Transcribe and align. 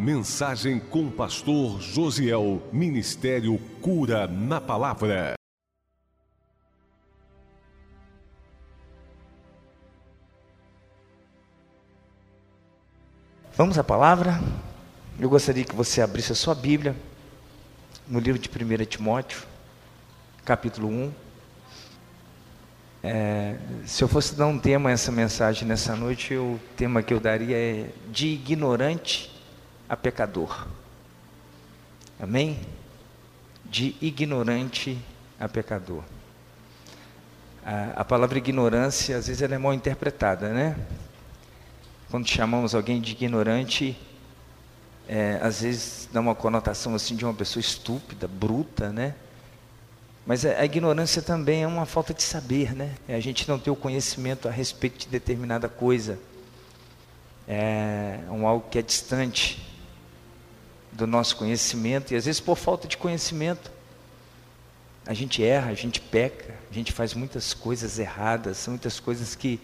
Mensagem 0.00 0.80
com 0.80 1.08
o 1.08 1.10
pastor 1.10 1.78
Josiel. 1.78 2.62
Ministério 2.72 3.58
Cura 3.82 4.26
na 4.26 4.58
Palavra. 4.58 5.34
Vamos 13.54 13.76
à 13.76 13.84
palavra? 13.84 14.40
Eu 15.18 15.28
gostaria 15.28 15.66
que 15.66 15.76
você 15.76 16.00
abrisse 16.00 16.32
a 16.32 16.34
sua 16.34 16.54
Bíblia 16.54 16.96
no 18.08 18.18
livro 18.18 18.40
de 18.40 18.48
1 18.48 18.84
Timóteo, 18.86 19.42
capítulo 20.46 20.88
1. 20.88 21.12
É, 23.02 23.58
se 23.84 24.02
eu 24.02 24.08
fosse 24.08 24.34
dar 24.34 24.46
um 24.46 24.58
tema 24.58 24.88
a 24.88 24.92
essa 24.92 25.12
mensagem 25.12 25.68
nessa 25.68 25.94
noite, 25.94 26.34
o 26.34 26.58
tema 26.74 27.02
que 27.02 27.12
eu 27.12 27.20
daria 27.20 27.58
é 27.58 27.90
de 28.10 28.28
ignorante 28.28 29.29
a 29.90 29.96
pecador. 29.96 30.68
Amém? 32.20 32.60
De 33.64 33.96
ignorante 34.00 34.96
a 35.38 35.48
pecador. 35.48 36.04
A, 37.66 38.00
a 38.00 38.04
palavra 38.04 38.38
ignorância, 38.38 39.16
às 39.16 39.26
vezes, 39.26 39.42
ela 39.42 39.56
é 39.56 39.58
mal 39.58 39.74
interpretada, 39.74 40.50
né? 40.50 40.76
Quando 42.08 42.28
chamamos 42.28 42.72
alguém 42.72 43.00
de 43.00 43.12
ignorante, 43.12 43.98
é, 45.08 45.40
às 45.42 45.62
vezes 45.62 46.08
dá 46.12 46.20
uma 46.20 46.36
conotação 46.36 46.94
assim 46.94 47.16
de 47.16 47.24
uma 47.24 47.34
pessoa 47.34 47.60
estúpida, 47.60 48.28
bruta, 48.28 48.92
né? 48.92 49.16
Mas 50.24 50.44
a, 50.46 50.64
ignorância 50.64 51.20
também 51.20 51.64
é 51.64 51.66
uma 51.66 51.84
falta 51.84 52.14
de 52.14 52.22
saber, 52.22 52.76
né? 52.76 52.94
É 53.08 53.16
a 53.16 53.20
gente 53.20 53.48
não 53.48 53.58
ter 53.58 53.72
o 53.72 53.76
conhecimento 53.76 54.46
a 54.46 54.52
respeito 54.52 54.98
de 54.98 55.08
determinada 55.08 55.68
coisa. 55.68 56.16
É 57.48 58.20
um 58.30 58.46
algo 58.46 58.68
que 58.70 58.78
é 58.78 58.82
distante 58.82 59.69
do 61.00 61.06
nosso 61.06 61.36
conhecimento 61.36 62.12
e 62.12 62.16
às 62.16 62.26
vezes 62.26 62.40
por 62.40 62.56
falta 62.56 62.86
de 62.86 62.96
conhecimento 62.96 63.70
a 65.06 65.14
gente 65.14 65.42
erra, 65.42 65.70
a 65.70 65.74
gente 65.74 65.98
peca, 65.98 66.54
a 66.70 66.74
gente 66.74 66.92
faz 66.92 67.14
muitas 67.14 67.54
coisas 67.54 67.98
erradas, 67.98 68.68
muitas 68.68 69.00
coisas 69.00 69.34
que 69.34 69.58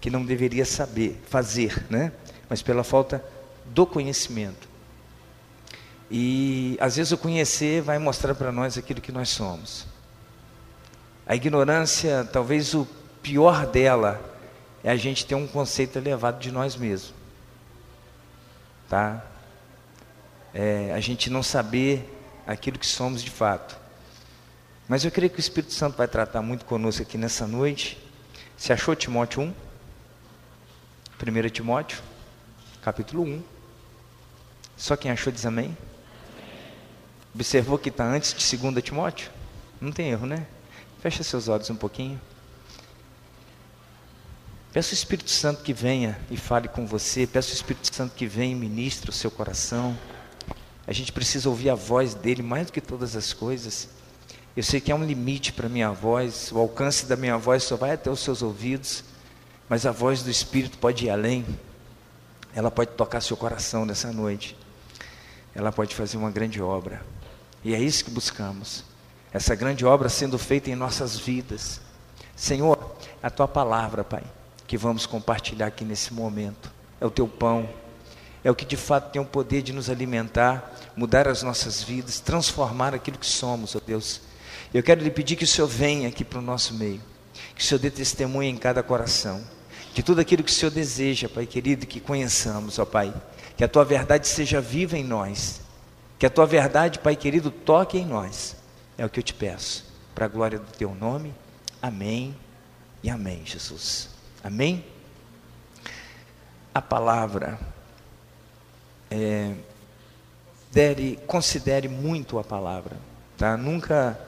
que 0.00 0.08
não 0.08 0.24
deveria 0.24 0.64
saber 0.64 1.20
fazer, 1.28 1.84
né? 1.90 2.12
Mas 2.48 2.62
pela 2.62 2.82
falta 2.82 3.22
do 3.66 3.84
conhecimento. 3.84 4.68
E 6.10 6.78
às 6.80 6.96
vezes 6.96 7.12
o 7.12 7.18
conhecer 7.18 7.82
vai 7.82 7.98
mostrar 7.98 8.34
para 8.34 8.50
nós 8.50 8.78
aquilo 8.78 9.00
que 9.00 9.12
nós 9.12 9.28
somos. 9.28 9.86
A 11.26 11.36
ignorância, 11.36 12.24
talvez 12.32 12.72
o 12.74 12.86
pior 13.22 13.66
dela 13.66 14.18
é 14.82 14.90
a 14.90 14.96
gente 14.96 15.26
ter 15.26 15.34
um 15.34 15.46
conceito 15.46 15.98
elevado 15.98 16.40
de 16.40 16.50
nós 16.50 16.74
mesmos. 16.76 17.12
Tá? 18.88 19.22
É, 20.52 20.92
a 20.92 21.00
gente 21.00 21.30
não 21.30 21.42
saber 21.42 22.08
aquilo 22.46 22.78
que 22.78 22.86
somos 22.86 23.22
de 23.22 23.30
fato. 23.30 23.78
Mas 24.88 25.04
eu 25.04 25.10
creio 25.10 25.30
que 25.30 25.38
o 25.38 25.40
Espírito 25.40 25.72
Santo 25.72 25.96
vai 25.96 26.08
tratar 26.08 26.42
muito 26.42 26.64
conosco 26.64 27.02
aqui 27.02 27.16
nessa 27.16 27.46
noite. 27.46 27.96
Você 28.56 28.72
achou 28.72 28.96
Timóteo 28.96 29.42
1? 29.42 29.54
1 31.46 31.48
Timóteo, 31.50 32.02
capítulo 32.82 33.22
1. 33.22 33.42
Só 34.76 34.96
quem 34.96 35.10
achou 35.10 35.32
diz 35.32 35.46
amém? 35.46 35.76
Observou 37.34 37.78
que 37.78 37.90
está 37.90 38.04
antes 38.04 38.34
de 38.34 38.56
2 38.56 38.82
Timóteo? 38.82 39.30
Não 39.80 39.92
tem 39.92 40.10
erro, 40.10 40.26
né? 40.26 40.46
Fecha 41.00 41.22
seus 41.22 41.48
olhos 41.48 41.70
um 41.70 41.76
pouquinho. 41.76 42.20
Peça 44.72 44.90
o 44.90 44.94
Espírito 44.94 45.30
Santo 45.30 45.62
que 45.62 45.72
venha 45.72 46.18
e 46.30 46.36
fale 46.36 46.68
com 46.68 46.86
você. 46.86 47.26
Peça 47.26 47.50
o 47.50 47.54
Espírito 47.54 47.94
Santo 47.94 48.14
que 48.14 48.26
venha 48.26 48.52
e 48.52 48.54
ministre 48.54 49.10
o 49.10 49.12
seu 49.12 49.30
coração. 49.30 49.96
A 50.86 50.92
gente 50.92 51.12
precisa 51.12 51.48
ouvir 51.48 51.70
a 51.70 51.74
voz 51.74 52.14
dele 52.14 52.42
mais 52.42 52.66
do 52.66 52.72
que 52.72 52.80
todas 52.80 53.14
as 53.14 53.32
coisas. 53.32 53.88
Eu 54.56 54.62
sei 54.62 54.80
que 54.80 54.90
há 54.90 54.94
um 54.96 55.04
limite 55.04 55.52
para 55.52 55.66
a 55.66 55.70
minha 55.70 55.90
voz, 55.90 56.50
o 56.52 56.58
alcance 56.58 57.06
da 57.06 57.16
minha 57.16 57.36
voz 57.36 57.62
só 57.62 57.76
vai 57.76 57.92
até 57.92 58.10
os 58.10 58.20
seus 58.20 58.42
ouvidos. 58.42 59.04
Mas 59.68 59.86
a 59.86 59.92
voz 59.92 60.22
do 60.22 60.30
Espírito 60.30 60.78
pode 60.78 61.06
ir 61.06 61.10
além. 61.10 61.46
Ela 62.52 62.70
pode 62.70 62.90
tocar 62.90 63.20
seu 63.20 63.36
coração 63.36 63.86
nessa 63.86 64.12
noite. 64.12 64.56
Ela 65.54 65.70
pode 65.70 65.94
fazer 65.94 66.16
uma 66.16 66.30
grande 66.30 66.60
obra. 66.60 67.00
E 67.62 67.74
é 67.74 67.78
isso 67.78 68.04
que 68.04 68.10
buscamos. 68.10 68.84
Essa 69.32 69.54
grande 69.54 69.86
obra 69.86 70.08
sendo 70.08 70.38
feita 70.38 70.70
em 70.70 70.74
nossas 70.74 71.16
vidas. 71.16 71.80
Senhor, 72.34 72.96
a 73.22 73.30
tua 73.30 73.46
palavra, 73.46 74.02
Pai, 74.02 74.24
que 74.66 74.76
vamos 74.76 75.06
compartilhar 75.06 75.66
aqui 75.66 75.84
nesse 75.84 76.12
momento. 76.12 76.72
É 77.00 77.06
o 77.06 77.10
teu 77.10 77.28
pão. 77.28 77.68
É 78.42 78.50
o 78.50 78.54
que 78.54 78.64
de 78.64 78.76
fato 78.76 79.10
tem 79.12 79.20
o 79.20 79.24
poder 79.24 79.62
de 79.62 79.72
nos 79.72 79.90
alimentar, 79.90 80.74
mudar 80.96 81.28
as 81.28 81.42
nossas 81.42 81.82
vidas, 81.82 82.20
transformar 82.20 82.94
aquilo 82.94 83.18
que 83.18 83.26
somos, 83.26 83.76
ó 83.76 83.80
Deus. 83.84 84.20
Eu 84.72 84.82
quero 84.82 85.02
lhe 85.02 85.10
pedir 85.10 85.36
que 85.36 85.44
o 85.44 85.46
Senhor 85.46 85.68
venha 85.68 86.08
aqui 86.08 86.24
para 86.24 86.38
o 86.38 86.42
nosso 86.42 86.74
meio. 86.74 87.00
Que 87.54 87.62
o 87.62 87.64
Senhor 87.64 87.80
dê 87.80 87.90
testemunho 87.90 88.48
em 88.48 88.56
cada 88.56 88.82
coração 88.82 89.44
de 89.92 90.02
tudo 90.02 90.20
aquilo 90.20 90.42
que 90.42 90.50
o 90.50 90.54
Senhor 90.54 90.70
deseja, 90.70 91.28
Pai 91.28 91.46
querido, 91.46 91.86
que 91.86 92.00
conheçamos, 92.00 92.78
ó 92.78 92.84
Pai. 92.84 93.12
Que 93.56 93.64
a 93.64 93.68
tua 93.68 93.84
verdade 93.84 94.26
seja 94.26 94.60
viva 94.60 94.96
em 94.96 95.04
nós. 95.04 95.60
Que 96.18 96.26
a 96.26 96.30
tua 96.30 96.46
verdade, 96.46 96.98
Pai 96.98 97.16
querido, 97.16 97.50
toque 97.50 97.98
em 97.98 98.06
nós. 98.06 98.56
É 98.96 99.04
o 99.04 99.10
que 99.10 99.18
eu 99.18 99.24
te 99.24 99.34
peço. 99.34 99.84
Para 100.14 100.26
a 100.26 100.28
glória 100.28 100.58
do 100.58 100.72
teu 100.72 100.94
nome. 100.94 101.34
Amém 101.82 102.36
e 103.02 103.10
amém, 103.10 103.42
Jesus. 103.44 104.10
Amém? 104.44 104.84
A 106.74 106.80
palavra. 106.80 107.58
É, 109.10 109.54
dere, 110.70 111.18
considere 111.26 111.88
muito 111.88 112.38
a 112.38 112.44
palavra. 112.44 112.96
Tá? 113.36 113.56
Nunca 113.56 114.18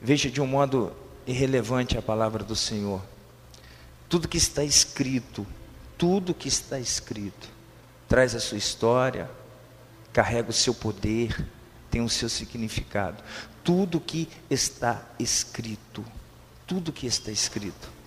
veja 0.00 0.30
de 0.30 0.40
um 0.40 0.46
modo 0.46 0.92
irrelevante 1.26 1.96
a 1.98 2.02
palavra 2.02 2.42
do 2.42 2.56
Senhor. 2.56 3.02
Tudo 4.08 4.28
que 4.28 4.38
está 4.38 4.64
escrito, 4.64 5.46
tudo 5.96 6.34
que 6.34 6.48
está 6.48 6.78
escrito, 6.78 7.48
traz 8.08 8.34
a 8.34 8.40
sua 8.40 8.56
história, 8.56 9.30
carrega 10.12 10.50
o 10.50 10.52
seu 10.52 10.72
poder, 10.72 11.46
tem 11.90 12.00
o 12.00 12.08
seu 12.08 12.28
significado. 12.28 13.22
Tudo 13.62 14.00
que 14.00 14.28
está 14.48 15.02
escrito, 15.18 16.04
tudo 16.66 16.92
que 16.92 17.06
está 17.06 17.30
escrito. 17.30 17.97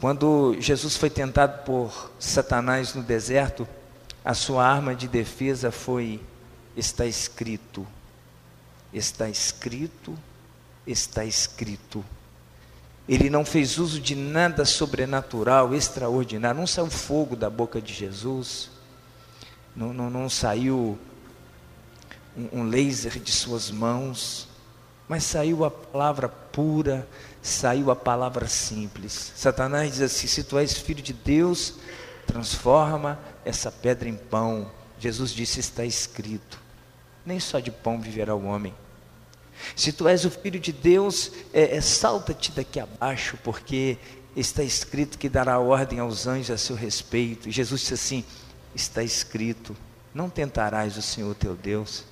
Quando 0.00 0.56
Jesus 0.60 0.96
foi 0.96 1.08
tentado 1.08 1.64
por 1.64 2.10
Satanás 2.18 2.94
no 2.94 3.02
deserto, 3.02 3.66
a 4.24 4.34
sua 4.34 4.66
arma 4.66 4.94
de 4.94 5.08
defesa 5.08 5.70
foi: 5.70 6.20
está 6.76 7.06
escrito, 7.06 7.86
está 8.92 9.28
escrito, 9.28 10.16
está 10.86 11.24
escrito. 11.24 12.04
Ele 13.08 13.30
não 13.30 13.44
fez 13.44 13.78
uso 13.78 14.00
de 14.00 14.14
nada 14.16 14.64
sobrenatural, 14.64 15.74
extraordinário. 15.74 16.58
Não 16.58 16.66
saiu 16.66 16.90
fogo 16.90 17.36
da 17.36 17.48
boca 17.48 17.80
de 17.80 17.94
Jesus. 17.94 18.68
Não, 19.76 19.92
não, 19.92 20.10
não 20.10 20.28
saiu 20.28 20.98
um, 22.36 22.60
um 22.60 22.68
laser 22.68 23.20
de 23.20 23.30
suas 23.30 23.70
mãos. 23.70 24.48
Mas 25.08 25.24
saiu 25.24 25.64
a 25.64 25.70
palavra 25.70 26.28
pura, 26.28 27.06
saiu 27.40 27.90
a 27.90 27.96
palavra 27.96 28.48
simples. 28.48 29.32
Satanás 29.36 29.92
diz 29.92 30.02
assim: 30.02 30.26
se 30.26 30.42
tu 30.42 30.58
és 30.58 30.76
filho 30.78 31.02
de 31.02 31.12
Deus, 31.12 31.74
transforma 32.26 33.18
essa 33.44 33.70
pedra 33.70 34.08
em 34.08 34.16
pão. 34.16 34.70
Jesus 34.98 35.30
disse: 35.30 35.60
está 35.60 35.84
escrito. 35.84 36.60
Nem 37.24 37.38
só 37.38 37.60
de 37.60 37.70
pão 37.70 38.00
viverá 38.00 38.34
o 38.34 38.44
homem 38.44 38.74
se 39.74 39.92
tu 39.92 40.08
és 40.08 40.24
o 40.24 40.30
filho 40.30 40.60
de 40.60 40.72
Deus, 40.72 41.32
é, 41.52 41.76
é, 41.76 41.80
salta-te 41.80 42.52
daqui 42.52 42.78
abaixo, 42.78 43.38
porque 43.42 43.98
está 44.36 44.62
escrito 44.62 45.18
que 45.18 45.28
dará 45.28 45.58
ordem 45.58 45.98
aos 45.98 46.26
anjos 46.26 46.50
a 46.50 46.58
seu 46.58 46.76
respeito. 46.76 47.50
Jesus 47.50 47.80
disse 47.80 47.94
assim: 47.94 48.24
está 48.74 49.02
escrito, 49.02 49.76
não 50.14 50.28
tentarás 50.28 50.96
o 50.96 51.02
Senhor 51.02 51.34
teu 51.34 51.54
Deus. 51.54 52.04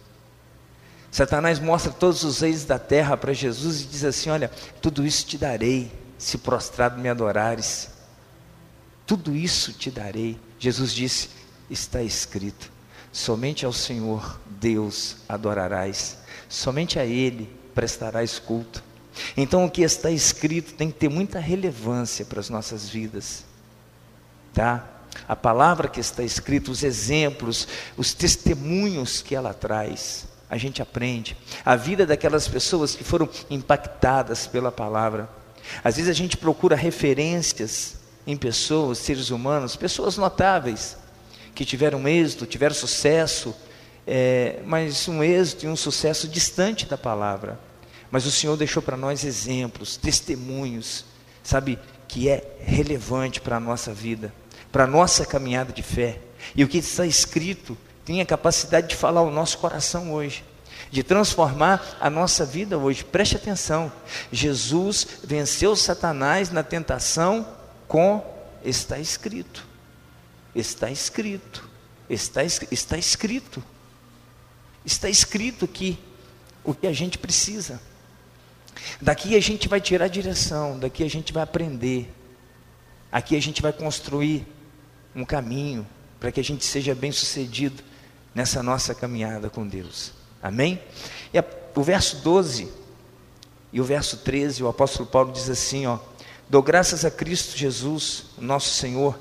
Satanás 1.15 1.61
mostra 1.61 1.93
todos 1.93 2.25
os 2.25 2.41
reis 2.41 2.65
da 2.65 2.79
terra 2.79 3.17
para 3.17 3.33
Jesus 3.33 3.83
e 3.83 3.85
diz 3.85 4.05
assim: 4.05 4.31
Olha, 4.31 4.51
tudo 4.83 5.07
isso 5.07 5.25
te 5.25 5.39
darei, 5.39 5.93
se 6.19 6.37
prostrado 6.39 7.01
me 7.01 7.09
adorares. 7.09 7.89
Tudo 9.07 9.37
isso 9.37 9.73
te 9.73 9.93
darei. 9.93 10.37
Jesus 10.59 10.93
disse: 10.93 11.31
Está 11.71 12.03
escrito, 12.03 12.69
somente 13.13 13.65
ao 13.65 13.73
Senhor 13.73 14.41
Deus 14.61 15.19
adorarás 15.29 16.25
somente 16.49 16.99
a 16.99 17.05
Ele 17.05 17.49
prestarás 17.75 18.39
culto. 18.39 18.83
Então 19.37 19.65
o 19.65 19.71
que 19.71 19.83
está 19.83 20.11
escrito 20.11 20.75
tem 20.75 20.91
que 20.91 20.99
ter 20.99 21.09
muita 21.09 21.39
relevância 21.39 22.25
para 22.25 22.41
as 22.41 22.51
nossas 22.51 22.89
vidas, 22.89 23.45
tá? 24.53 24.89
A 25.29 25.37
palavra 25.37 25.89
que 25.89 26.01
está 26.01 26.25
escrita, 26.25 26.73
os 26.73 26.83
exemplos, 26.83 27.69
os 27.97 28.13
testemunhos 28.13 29.23
que 29.23 29.35
ela 29.35 29.55
traz, 29.55 30.27
a 30.49 30.57
gente 30.57 30.83
aprende. 30.83 31.37
A 31.65 31.77
vida 31.77 32.07
daquelas 32.07 32.47
pessoas 32.47 32.95
que 32.95 33.05
foram 33.05 33.29
impactadas 33.51 34.47
pela 34.47 34.71
palavra. 34.71 35.29
Às 35.83 35.97
vezes 35.97 36.11
a 36.11 36.15
gente 36.15 36.37
procura 36.37 36.77
referências 36.77 37.97
em 38.27 38.37
pessoas, 38.37 38.99
seres 38.99 39.31
humanos, 39.31 39.77
pessoas 39.77 40.17
notáveis, 40.17 40.97
que 41.55 41.65
tiveram 41.65 42.07
êxito, 42.09 42.47
tiveram 42.47 42.75
sucesso, 42.75 43.55
é, 44.07 44.61
mas 44.65 45.09
um 45.09 45.23
êxito 45.23 45.67
e 45.67 45.69
um 45.69 45.77
sucesso 45.77 46.29
distante 46.29 46.87
da 46.87 46.99
palavra. 46.99 47.59
Mas 48.11 48.27
o 48.27 48.31
Senhor 48.31 48.57
deixou 48.57 48.83
para 48.83 48.97
nós 48.97 49.25
exemplos, 49.25 49.97
testemunhos, 49.97 51.05
sabe, 51.43 51.79
que 52.07 52.29
é 52.29 52.57
relevante 52.61 53.41
para 53.41 53.57
a 53.57 53.61
nossa 53.61 53.93
vida, 53.93 54.33
para 54.71 54.85
a 54.85 54.87
nossa 54.87 55.25
caminhada 55.25 55.73
de 55.73 55.83
fé. 55.83 56.19
E 56.55 56.63
o 56.63 56.69
que 56.69 56.79
está 56.79 57.07
escrito 57.07 57.77
tem 58.05 58.21
a 58.21 58.27
capacidade 58.27 58.89
de 58.89 58.97
falar 58.97 59.23
o 59.23 59.31
nosso 59.31 59.59
coração 59.59 60.13
hoje, 60.13 60.45
de 60.91 61.03
transformar 61.03 61.97
a 62.01 62.11
nossa 62.11 62.45
vida 62.45 62.77
hoje. 62.79 63.05
Preste 63.05 63.37
atenção: 63.37 63.91
Jesus 64.31 65.07
venceu 65.25 65.75
Satanás 65.75 66.51
na 66.51 66.63
tentação 66.63 67.47
com 67.89 68.25
está 68.63 68.99
escrito. 68.99 69.67
Está 70.55 70.91
escrito. 70.91 71.69
Está, 72.09 72.43
está 72.45 72.99
escrito. 72.99 73.63
Está 74.85 75.09
escrito 75.09 75.67
que 75.67 75.99
o 76.63 76.75
que 76.75 76.87
a 76.87 76.93
gente 76.93 77.19
precisa. 77.19 77.81
Daqui 79.01 79.37
a 79.37 79.41
gente 79.41 79.69
vai 79.69 79.81
tirar 79.81 80.07
a 80.07 80.09
direção, 80.09 80.79
daqui 80.79 81.03
a 81.03 81.09
gente 81.09 81.33
vai 81.33 81.43
aprender. 81.43 82.13
Aqui 83.11 83.37
a 83.37 83.41
gente 83.41 83.63
vai 83.63 83.73
construir 83.73 84.47
um 85.15 85.25
caminho 85.25 85.87
para 86.19 86.33
que 86.33 86.41
a 86.41 86.45
gente 86.45 86.65
seja 86.65 86.95
bem 86.95 87.13
sucedido 87.13 87.83
nessa 88.35 88.63
nossa 88.63 88.95
caminhada 88.95 89.49
com 89.49 89.67
Deus. 89.67 90.13
Amém? 90.43 90.81
E 91.33 91.39
a, 91.39 91.45
o 91.75 91.83
verso 91.83 92.17
12 92.17 92.69
e 93.73 93.81
o 93.81 93.85
verso 93.85 94.19
13, 94.19 94.63
o 94.63 94.69
apóstolo 94.69 95.09
Paulo 95.09 95.33
diz 95.33 95.49
assim, 95.49 95.87
ó: 95.87 95.99
Dou 96.49 96.63
graças 96.63 97.05
a 97.05 97.11
Cristo 97.11 97.57
Jesus, 97.57 98.27
nosso 98.39 98.75
Senhor, 98.75 99.19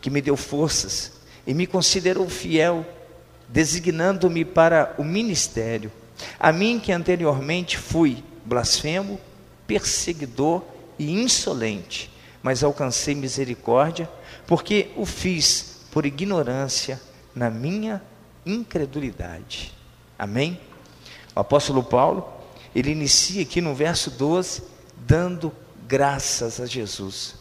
que 0.00 0.10
me 0.10 0.20
deu 0.20 0.36
forças 0.36 1.12
e 1.46 1.54
me 1.54 1.66
considerou 1.66 2.28
fiel, 2.28 2.84
designando-me 3.48 4.44
para 4.44 4.94
o 4.98 5.04
ministério. 5.04 5.90
A 6.38 6.52
mim 6.52 6.80
que 6.80 6.92
anteriormente 6.92 7.78
fui 7.78 8.22
blasfemo, 8.44 9.20
perseguidor 9.66 10.62
e 10.98 11.12
insolente, 11.12 12.10
mas 12.42 12.64
alcancei 12.64 13.14
misericórdia, 13.14 14.10
porque 14.46 14.90
o 14.96 15.06
fiz 15.06 15.82
por 15.90 16.04
ignorância 16.04 17.00
na 17.34 17.48
minha 17.48 18.02
incredulidade. 18.44 19.72
Amém? 20.18 20.60
O 21.34 21.40
apóstolo 21.40 21.82
Paulo, 21.82 22.28
ele 22.74 22.90
inicia 22.90 23.42
aqui 23.42 23.60
no 23.60 23.74
verso 23.74 24.10
12, 24.10 24.62
dando 24.96 25.52
graças 25.86 26.60
a 26.60 26.66
Jesus, 26.66 27.36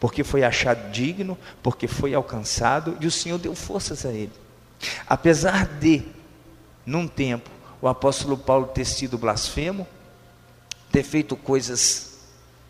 porque 0.00 0.24
foi 0.24 0.42
achado 0.42 0.90
digno, 0.90 1.38
porque 1.62 1.86
foi 1.86 2.14
alcançado 2.14 2.96
e 3.00 3.06
o 3.06 3.10
Senhor 3.10 3.38
deu 3.38 3.54
forças 3.54 4.04
a 4.04 4.12
ele. 4.12 4.32
Apesar 5.06 5.66
de, 5.66 6.02
num 6.84 7.06
tempo, 7.06 7.50
o 7.80 7.88
apóstolo 7.88 8.36
Paulo 8.36 8.66
ter 8.68 8.84
sido 8.84 9.18
blasfemo, 9.18 9.86
ter 10.90 11.02
feito 11.02 11.36
coisas 11.36 12.18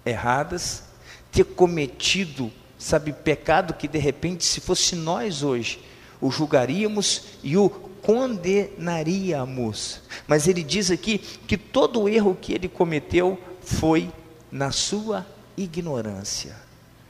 erradas, 0.04 0.84
ter 1.30 1.44
cometido, 1.44 2.52
sabe, 2.78 3.12
pecado 3.12 3.74
que 3.74 3.88
de 3.88 3.98
repente, 3.98 4.44
se 4.44 4.60
fosse 4.60 4.94
nós 4.94 5.42
hoje, 5.42 5.82
o 6.22 6.30
julgaríamos 6.30 7.24
e 7.42 7.58
o 7.58 7.68
condenaríamos. 7.68 10.00
Mas 10.26 10.48
ele 10.48 10.62
diz 10.62 10.90
aqui 10.90 11.18
que 11.18 11.58
todo 11.58 12.00
o 12.00 12.08
erro 12.08 12.38
que 12.40 12.54
ele 12.54 12.68
cometeu 12.68 13.38
foi 13.60 14.10
na 14.50 14.70
sua 14.70 15.26
ignorância. 15.56 16.56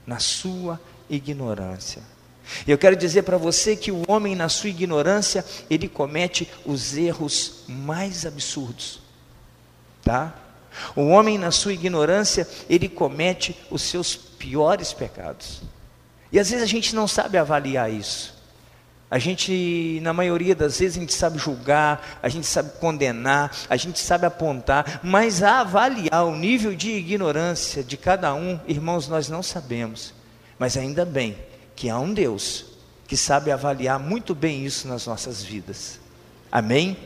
Na 0.06 0.18
sua 0.18 0.80
ignorância. 1.08 2.02
Eu 2.66 2.76
quero 2.78 2.96
dizer 2.96 3.22
para 3.22 3.36
você 3.36 3.76
que 3.76 3.92
o 3.92 4.02
homem, 4.08 4.34
na 4.34 4.48
sua 4.48 4.70
ignorância, 4.70 5.44
ele 5.70 5.86
comete 5.88 6.50
os 6.64 6.96
erros 6.96 7.62
mais 7.68 8.26
absurdos. 8.26 9.00
Tá? 10.02 10.34
O 10.96 11.08
homem, 11.08 11.36
na 11.38 11.50
sua 11.50 11.74
ignorância, 11.74 12.48
ele 12.68 12.88
comete 12.88 13.56
os 13.70 13.82
seus 13.82 14.16
piores 14.16 14.92
pecados. 14.92 15.62
E 16.32 16.40
às 16.40 16.50
vezes 16.50 16.64
a 16.64 16.68
gente 16.68 16.94
não 16.94 17.06
sabe 17.06 17.38
avaliar 17.38 17.92
isso. 17.92 18.41
A 19.12 19.18
gente, 19.18 20.00
na 20.00 20.14
maioria 20.14 20.54
das 20.54 20.78
vezes, 20.78 20.96
a 20.96 21.00
gente 21.00 21.12
sabe 21.12 21.36
julgar, 21.36 22.18
a 22.22 22.30
gente 22.30 22.46
sabe 22.46 22.70
condenar, 22.80 23.54
a 23.68 23.76
gente 23.76 23.98
sabe 23.98 24.24
apontar, 24.24 25.00
mas 25.02 25.42
avaliar 25.42 26.24
o 26.24 26.34
nível 26.34 26.74
de 26.74 26.92
ignorância 26.92 27.84
de 27.84 27.98
cada 27.98 28.34
um, 28.34 28.58
irmãos, 28.66 29.08
nós 29.08 29.28
não 29.28 29.42
sabemos. 29.42 30.14
Mas 30.58 30.78
ainda 30.78 31.04
bem 31.04 31.36
que 31.76 31.90
há 31.90 31.98
um 31.98 32.14
Deus 32.14 32.64
que 33.06 33.14
sabe 33.14 33.52
avaliar 33.52 34.00
muito 34.00 34.34
bem 34.34 34.64
isso 34.64 34.88
nas 34.88 35.06
nossas 35.06 35.42
vidas. 35.42 36.00
Amém? 36.50 36.96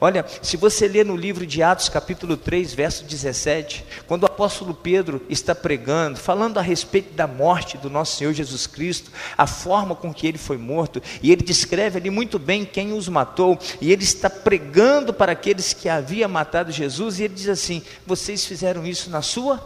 Olha, 0.00 0.24
se 0.42 0.56
você 0.56 0.86
ler 0.86 1.04
no 1.04 1.16
livro 1.16 1.46
de 1.46 1.62
Atos, 1.62 1.88
capítulo 1.88 2.36
3, 2.36 2.74
verso 2.74 3.04
17, 3.04 3.84
quando 4.06 4.24
o 4.24 4.26
apóstolo 4.26 4.74
Pedro 4.74 5.24
está 5.28 5.54
pregando, 5.54 6.18
falando 6.18 6.58
a 6.58 6.62
respeito 6.62 7.14
da 7.14 7.26
morte 7.26 7.78
do 7.78 7.88
nosso 7.88 8.16
Senhor 8.16 8.32
Jesus 8.32 8.66
Cristo, 8.66 9.10
a 9.36 9.46
forma 9.46 9.94
com 9.94 10.12
que 10.12 10.26
ele 10.26 10.38
foi 10.38 10.56
morto, 10.56 11.02
e 11.22 11.32
ele 11.32 11.42
descreve 11.42 11.98
ali 11.98 12.10
muito 12.10 12.38
bem 12.38 12.64
quem 12.64 12.92
os 12.92 13.08
matou, 13.08 13.58
e 13.80 13.92
ele 13.92 14.04
está 14.04 14.28
pregando 14.28 15.12
para 15.12 15.32
aqueles 15.32 15.72
que 15.72 15.88
havia 15.88 16.28
matado 16.28 16.72
Jesus, 16.72 17.18
e 17.18 17.24
ele 17.24 17.34
diz 17.34 17.48
assim: 17.48 17.82
Vocês 18.06 18.44
fizeram 18.44 18.86
isso 18.86 19.10
na 19.10 19.22
sua 19.22 19.62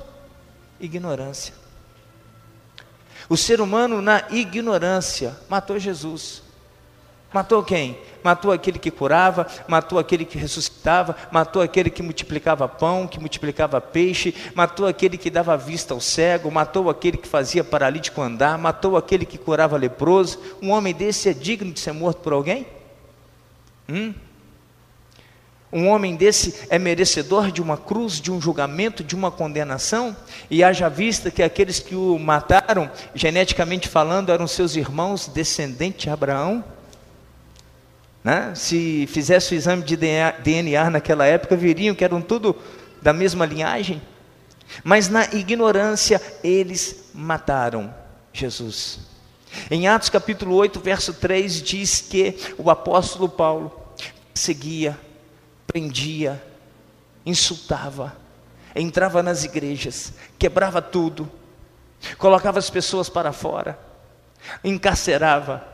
ignorância. 0.81 1.55
O 3.29 3.37
ser 3.37 3.61
humano, 3.61 4.03
na 4.03 4.25
ignorância, 4.31 5.37
matou 5.49 5.79
Jesus. 5.79 6.43
Matou 7.33 7.63
quem? 7.63 7.97
Matou 8.25 8.51
aquele 8.51 8.79
que 8.79 8.91
curava, 8.91 9.47
matou 9.69 9.99
aquele 9.99 10.25
que 10.25 10.37
ressuscitava, 10.37 11.17
matou 11.31 11.63
aquele 11.63 11.89
que 11.89 12.03
multiplicava 12.03 12.69
pão, 12.69 13.07
que 13.07 13.21
multiplicava 13.21 13.81
peixe, 13.81 14.35
matou 14.55 14.87
aquele 14.87 15.17
que 15.17 15.31
dava 15.31 15.57
vista 15.57 15.95
ao 15.95 16.01
cego, 16.01 16.51
matou 16.51 16.91
aquele 16.91 17.17
que 17.17 17.29
fazia 17.29 17.63
paralítico 17.63 18.21
andar, 18.21 18.59
matou 18.59 18.97
aquele 18.97 19.25
que 19.25 19.39
curava 19.39 19.77
leproso. 19.77 20.41
Um 20.61 20.71
homem 20.71 20.93
desse 20.93 21.29
é 21.29 21.33
digno 21.33 21.73
de 21.73 21.79
ser 21.79 21.93
morto 21.93 22.19
por 22.19 22.33
alguém? 22.33 22.67
Hum? 23.89 24.13
Um 25.73 25.87
homem 25.87 26.17
desse 26.17 26.67
é 26.69 26.81
merecedor 26.81 27.53
de 27.53 27.63
uma 27.63 27.77
cruz, 27.77 28.21
de 28.21 28.33
um 28.33 28.41
julgamento, 28.41 29.05
de 29.05 29.15
uma 29.15 29.31
condenação? 29.31 30.17
E 30.51 30.65
haja 30.65 30.89
vista 30.89 31.31
que 31.31 31.45
aqueles 31.45 31.79
que 31.79 31.95
o 31.95 32.19
mataram, 32.19 32.91
geneticamente 33.15 33.89
falando, 33.89 34.33
eram 34.33 34.49
seus 34.49 34.75
irmãos 34.75 35.29
descendentes 35.29 36.03
de 36.03 36.11
Abraão? 36.11 36.65
Né? 38.23 38.55
Se 38.55 39.07
fizesse 39.07 39.55
o 39.55 39.57
exame 39.57 39.83
de 39.83 39.97
DNA 39.97 40.91
naquela 40.91 41.27
época, 41.27 41.57
viriam 41.57 41.95
que 41.95 42.05
eram 42.05 42.21
tudo 42.21 42.55
da 43.01 43.13
mesma 43.13 43.47
linhagem. 43.47 44.01
Mas 44.85 45.09
na 45.09 45.25
ignorância, 45.33 46.21
eles 46.45 47.11
mataram 47.15 47.93
Jesus. 48.33 49.01
Em 49.71 49.89
Atos 49.89 50.11
capítulo 50.11 50.55
8, 50.55 50.79
verso 50.81 51.15
3, 51.15 51.63
diz 51.63 52.01
que 52.01 52.37
o 52.57 52.71
apóstolo 52.71 53.29
Paulo 53.29 53.73
seguia, 54.33 54.99
prendia, 55.67 56.41
insultava, 57.27 58.17
entrava 58.75 59.23
nas 59.23 59.45
igrejas, 59.45 60.13
quebrava 60.39 60.81
tudo, 60.81 61.31
colocava 62.17 62.59
as 62.59 62.71
pessoas 62.71 63.09
para 63.09 63.33
fora, 63.33 63.79
encarcerava, 64.63 65.67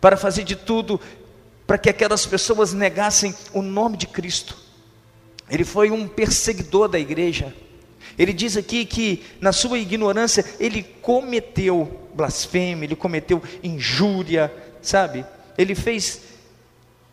para 0.00 0.16
fazer 0.16 0.44
de 0.44 0.54
tudo 0.54 1.00
para 1.68 1.76
que 1.76 1.90
aquelas 1.90 2.24
pessoas 2.24 2.72
negassem 2.72 3.34
o 3.52 3.60
nome 3.60 3.98
de 3.98 4.06
Cristo. 4.06 4.56
Ele 5.50 5.66
foi 5.66 5.90
um 5.90 6.08
perseguidor 6.08 6.88
da 6.88 6.98
igreja. 6.98 7.54
Ele 8.18 8.32
diz 8.32 8.56
aqui 8.56 8.86
que, 8.86 9.22
na 9.38 9.52
sua 9.52 9.78
ignorância, 9.78 10.42
ele 10.58 10.82
cometeu 10.82 12.08
blasfêmia, 12.14 12.86
ele 12.86 12.96
cometeu 12.96 13.42
injúria, 13.62 14.50
sabe? 14.80 15.26
Ele 15.58 15.74
fez 15.74 16.22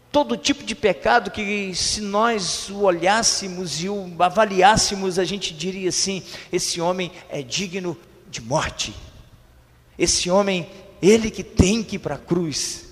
todo 0.09 0.37
tipo 0.37 0.63
de 0.63 0.73
pecado 0.73 1.31
que, 1.31 1.75
se 1.75 1.99
nós 1.99 2.69
o 2.69 2.83
olhássemos 2.83 3.83
e 3.83 3.89
o 3.89 4.09
avaliássemos, 4.17 5.19
a 5.19 5.25
gente 5.25 5.53
diria 5.53 5.89
assim: 5.89 6.23
esse 6.49 6.79
homem 6.79 7.11
é 7.27 7.41
digno 7.41 7.97
de 8.31 8.39
morte. 8.39 8.95
Esse 9.99 10.31
homem, 10.31 10.69
ele 11.01 11.29
que 11.29 11.43
tem 11.43 11.83
que 11.83 11.97
ir 11.97 11.99
para 11.99 12.15
a 12.15 12.19
cruz. 12.19 12.84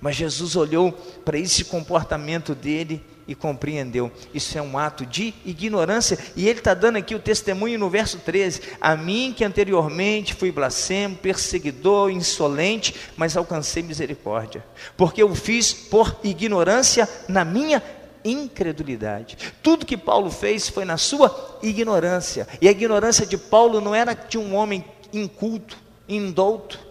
Mas 0.00 0.16
Jesus 0.16 0.56
olhou 0.56 0.92
para 1.24 1.38
esse 1.38 1.64
comportamento 1.64 2.54
dele 2.54 3.04
e 3.30 3.34
compreendeu. 3.34 4.10
Isso 4.34 4.58
é 4.58 4.62
um 4.62 4.76
ato 4.76 5.06
de 5.06 5.32
ignorância. 5.44 6.18
E 6.34 6.48
ele 6.48 6.58
está 6.58 6.74
dando 6.74 6.96
aqui 6.96 7.14
o 7.14 7.20
testemunho 7.20 7.78
no 7.78 7.88
verso 7.88 8.18
13: 8.18 8.62
A 8.80 8.96
mim 8.96 9.32
que 9.36 9.44
anteriormente 9.44 10.34
fui 10.34 10.50
blasfemo, 10.50 11.16
perseguidor, 11.16 12.10
insolente, 12.10 12.94
mas 13.16 13.36
alcancei 13.36 13.82
misericórdia, 13.82 14.64
porque 14.96 15.22
eu 15.22 15.32
fiz 15.34 15.72
por 15.72 16.18
ignorância 16.24 17.08
na 17.28 17.44
minha 17.44 17.80
incredulidade. 18.24 19.38
Tudo 19.62 19.86
que 19.86 19.96
Paulo 19.96 20.30
fez 20.30 20.68
foi 20.68 20.84
na 20.84 20.96
sua 20.96 21.58
ignorância. 21.62 22.48
E 22.60 22.66
a 22.66 22.72
ignorância 22.72 23.24
de 23.24 23.38
Paulo 23.38 23.80
não 23.80 23.94
era 23.94 24.12
de 24.12 24.38
um 24.38 24.56
homem 24.56 24.84
inculto, 25.12 25.76
indouto 26.08 26.89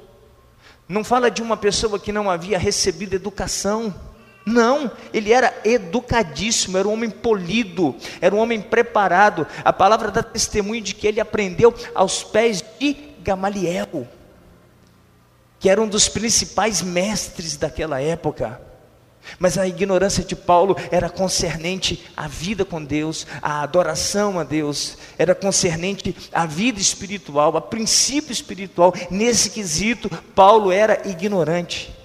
Não 0.90 1.04
fala 1.04 1.30
de 1.30 1.44
uma 1.44 1.56
pessoa 1.56 2.00
que 2.00 2.12
não 2.12 2.32
havia 2.32 2.58
recebido 2.58 3.14
educação. 3.16 3.94
Não, 4.44 4.92
ele 5.14 5.32
era 5.32 5.54
educadíssimo, 5.64 6.80
era 6.80 6.88
um 6.88 6.94
homem 6.94 7.12
polido, 7.12 7.96
era 8.20 8.34
um 8.34 8.40
homem 8.40 8.60
preparado. 8.60 9.46
A 9.64 9.72
palavra 9.72 10.10
dá 10.10 10.24
testemunho 10.24 10.82
de 10.82 10.96
que 10.96 11.06
ele 11.06 11.20
aprendeu 11.20 11.72
aos 11.94 12.24
pés 12.24 12.66
de 12.80 12.98
Gamaliel, 13.22 14.08
que 15.60 15.70
era 15.70 15.80
um 15.80 15.88
dos 15.88 16.10
principais 16.10 16.82
mestres 16.82 17.56
daquela 17.56 18.02
época. 18.02 18.60
Mas 19.38 19.58
a 19.58 19.68
ignorância 19.68 20.24
de 20.24 20.36
Paulo 20.36 20.76
era 20.92 21.10
concernente 21.10 22.06
à 22.16 22.28
vida 22.28 22.66
com 22.66 22.84
Deus, 22.84 23.28
à 23.42 23.62
adoração 23.62 24.40
a 24.40 24.44
Deus, 24.44 24.98
era 25.18 25.36
concernente 25.36 26.16
à 26.34 26.46
vida 26.46 26.80
espiritual, 26.80 27.56
a 27.56 27.62
princípio 27.62 28.32
espiritual. 28.32 28.94
Nesse 29.12 29.50
quesito, 29.50 30.10
Paulo 30.34 30.72
era 30.72 31.08
ignorante. 31.08 32.00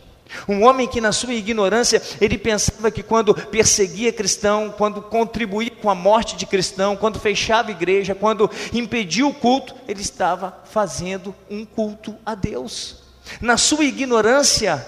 Um 0.48 0.64
homem 0.64 0.88
que, 0.88 1.00
na 1.00 1.12
sua 1.12 1.34
ignorância, 1.34 2.02
ele 2.20 2.36
pensava 2.36 2.90
que 2.90 3.02
quando 3.02 3.34
perseguia 3.34 4.12
cristão, 4.12 4.74
quando 4.76 5.00
contribuía 5.00 5.70
com 5.70 5.88
a 5.88 5.94
morte 5.94 6.36
de 6.36 6.46
cristão, 6.46 6.96
quando 6.96 7.20
fechava 7.20 7.70
igreja, 7.70 8.14
quando 8.14 8.50
impedia 8.72 9.26
o 9.26 9.34
culto, 9.34 9.74
ele 9.86 10.00
estava 10.00 10.62
fazendo 10.70 11.34
um 11.48 11.64
culto 11.64 12.16
a 12.24 12.34
Deus. 12.34 12.96
Na 13.40 13.56
sua 13.56 13.84
ignorância, 13.84 14.84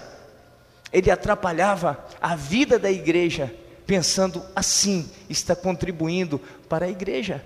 ele 0.97 1.11
atrapalhava 1.11 2.03
a 2.19 2.35
vida 2.35 2.79
da 2.79 2.91
igreja, 2.91 3.55
pensando 3.87 4.43
assim, 4.57 5.07
está 5.29 5.55
contribuindo 5.55 6.41
para 6.71 6.87
a 6.87 6.89
igreja. 6.89 7.45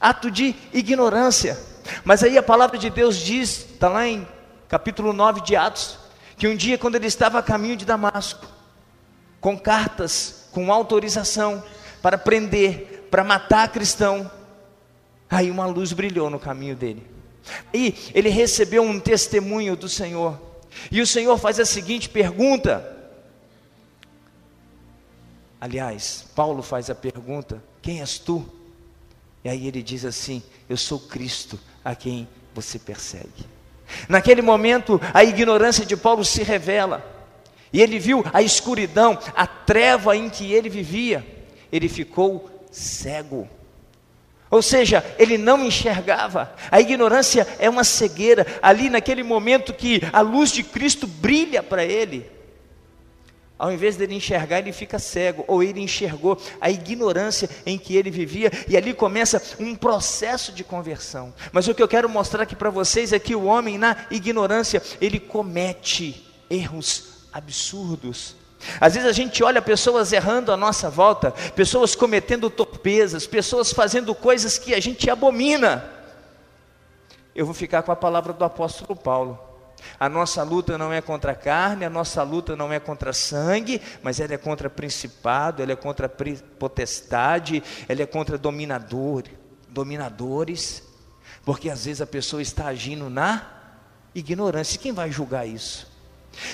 Ato 0.00 0.28
de 0.28 0.56
ignorância. 0.72 1.56
Mas 2.02 2.24
aí 2.24 2.36
a 2.36 2.42
palavra 2.42 2.76
de 2.76 2.90
Deus 2.90 3.16
diz, 3.16 3.58
está 3.60 3.88
lá 3.88 4.08
em 4.08 4.26
capítulo 4.68 5.12
9 5.12 5.42
de 5.42 5.54
Atos, 5.54 6.00
que 6.36 6.48
um 6.48 6.56
dia, 6.56 6.76
quando 6.76 6.96
ele 6.96 7.06
estava 7.06 7.38
a 7.38 7.42
caminho 7.44 7.76
de 7.76 7.84
Damasco, 7.84 8.44
com 9.40 9.56
cartas, 9.56 10.48
com 10.50 10.72
autorização 10.72 11.62
para 12.02 12.18
prender, 12.18 13.06
para 13.08 13.22
matar 13.22 13.70
cristão, 13.70 14.28
aí 15.30 15.48
uma 15.48 15.66
luz 15.66 15.92
brilhou 15.92 16.28
no 16.28 16.40
caminho 16.40 16.74
dele. 16.74 17.06
Aí 17.72 17.96
ele 18.12 18.30
recebeu 18.30 18.82
um 18.82 18.98
testemunho 18.98 19.76
do 19.76 19.88
Senhor. 19.88 20.49
E 20.90 21.00
o 21.00 21.06
Senhor 21.06 21.36
faz 21.38 21.58
a 21.58 21.64
seguinte 21.64 22.08
pergunta. 22.08 22.96
Aliás, 25.60 26.24
Paulo 26.34 26.62
faz 26.62 26.88
a 26.88 26.94
pergunta: 26.94 27.62
Quem 27.82 28.00
és 28.00 28.18
tu? 28.18 28.48
E 29.44 29.48
aí 29.48 29.66
ele 29.66 29.82
diz 29.82 30.04
assim: 30.04 30.42
Eu 30.68 30.76
sou 30.76 30.98
Cristo 30.98 31.58
a 31.84 31.94
quem 31.94 32.28
você 32.54 32.78
persegue. 32.78 33.48
Naquele 34.08 34.42
momento, 34.42 35.00
a 35.12 35.24
ignorância 35.24 35.84
de 35.84 35.96
Paulo 35.96 36.24
se 36.24 36.42
revela. 36.42 37.04
E 37.72 37.80
ele 37.80 37.98
viu 37.98 38.24
a 38.32 38.42
escuridão, 38.42 39.18
a 39.34 39.46
treva 39.46 40.16
em 40.16 40.28
que 40.28 40.52
ele 40.52 40.68
vivia. 40.68 41.26
Ele 41.70 41.88
ficou 41.88 42.66
cego. 42.70 43.48
Ou 44.50 44.60
seja, 44.60 45.04
ele 45.16 45.38
não 45.38 45.64
enxergava. 45.64 46.52
A 46.70 46.80
ignorância 46.80 47.46
é 47.60 47.70
uma 47.70 47.84
cegueira. 47.84 48.44
Ali 48.60 48.90
naquele 48.90 49.22
momento 49.22 49.72
que 49.72 50.02
a 50.12 50.20
luz 50.20 50.50
de 50.50 50.64
Cristo 50.64 51.06
brilha 51.06 51.62
para 51.62 51.84
ele, 51.84 52.28
ao 53.56 53.70
invés 53.70 53.94
dele 53.94 54.14
enxergar, 54.14 54.58
ele 54.58 54.72
fica 54.72 54.98
cego, 54.98 55.44
ou 55.46 55.62
ele 55.62 55.80
enxergou 55.80 56.40
a 56.60 56.70
ignorância 56.70 57.48
em 57.64 57.78
que 57.78 57.94
ele 57.94 58.10
vivia, 58.10 58.50
e 58.66 58.76
ali 58.76 58.94
começa 58.94 59.40
um 59.60 59.76
processo 59.76 60.50
de 60.50 60.64
conversão. 60.64 61.32
Mas 61.52 61.68
o 61.68 61.74
que 61.74 61.82
eu 61.82 61.86
quero 61.86 62.08
mostrar 62.08 62.42
aqui 62.42 62.56
para 62.56 62.70
vocês 62.70 63.12
é 63.12 63.18
que 63.18 63.36
o 63.36 63.44
homem, 63.44 63.76
na 63.76 64.06
ignorância, 64.10 64.82
ele 64.98 65.20
comete 65.20 66.26
erros 66.48 67.28
absurdos. 67.32 68.39
Às 68.80 68.94
vezes 68.94 69.08
a 69.08 69.12
gente 69.12 69.42
olha 69.42 69.62
pessoas 69.62 70.12
errando 70.12 70.52
à 70.52 70.56
nossa 70.56 70.90
volta, 70.90 71.30
pessoas 71.54 71.94
cometendo 71.94 72.50
torpezas, 72.50 73.26
pessoas 73.26 73.72
fazendo 73.72 74.14
coisas 74.14 74.58
que 74.58 74.74
a 74.74 74.80
gente 74.80 75.08
abomina. 75.08 75.84
Eu 77.34 77.46
vou 77.46 77.54
ficar 77.54 77.82
com 77.82 77.92
a 77.92 77.96
palavra 77.96 78.32
do 78.32 78.44
apóstolo 78.44 78.94
Paulo. 78.94 79.38
A 79.98 80.08
nossa 80.08 80.42
luta 80.42 80.76
não 80.76 80.92
é 80.92 81.00
contra 81.00 81.32
a 81.32 81.34
carne, 81.34 81.86
a 81.86 81.90
nossa 81.90 82.22
luta 82.22 82.54
não 82.54 82.70
é 82.70 82.78
contra 82.78 83.14
sangue, 83.14 83.80
mas 84.02 84.20
ela 84.20 84.34
é 84.34 84.38
contra 84.38 84.68
principado, 84.68 85.62
ela 85.62 85.72
é 85.72 85.76
contra 85.76 86.08
potestade, 86.08 87.62
ela 87.88 88.02
é 88.02 88.06
contra 88.06 88.36
dominador, 88.36 89.24
dominadores, 89.68 90.82
porque 91.44 91.70
às 91.70 91.86
vezes 91.86 92.02
a 92.02 92.06
pessoa 92.06 92.42
está 92.42 92.66
agindo 92.66 93.08
na 93.08 93.46
ignorância. 94.14 94.78
Quem 94.78 94.92
vai 94.92 95.10
julgar 95.10 95.46
isso? 95.46 95.89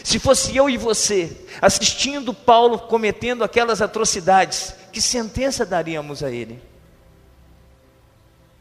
Se 0.03 0.19
fosse 0.19 0.57
eu 0.57 0.69
e 0.69 0.77
você 0.77 1.47
assistindo 1.61 2.35
Paulo 2.35 2.79
cometendo 2.79 3.45
aquelas 3.45 3.81
atrocidades, 3.81 4.75
que 4.93 5.01
sentença 5.01 5.65
daríamos 5.65 6.23
a 6.23 6.31
ele? 6.31 6.63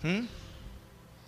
Hum? 0.04 0.28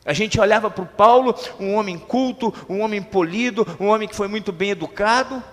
A 0.05 0.13
gente 0.13 0.39
olhava 0.39 0.69
para 0.69 0.83
o 0.83 0.87
Paulo, 0.87 1.35
um 1.59 1.73
homem 1.73 1.97
culto, 1.97 2.53
um 2.69 2.79
homem 2.81 3.01
polido, 3.01 3.67
um 3.79 3.87
homem 3.87 4.07
que 4.07 4.15
foi 4.15 4.27
muito 4.27 4.53
bem 4.53 4.69
educado, 4.69 5.43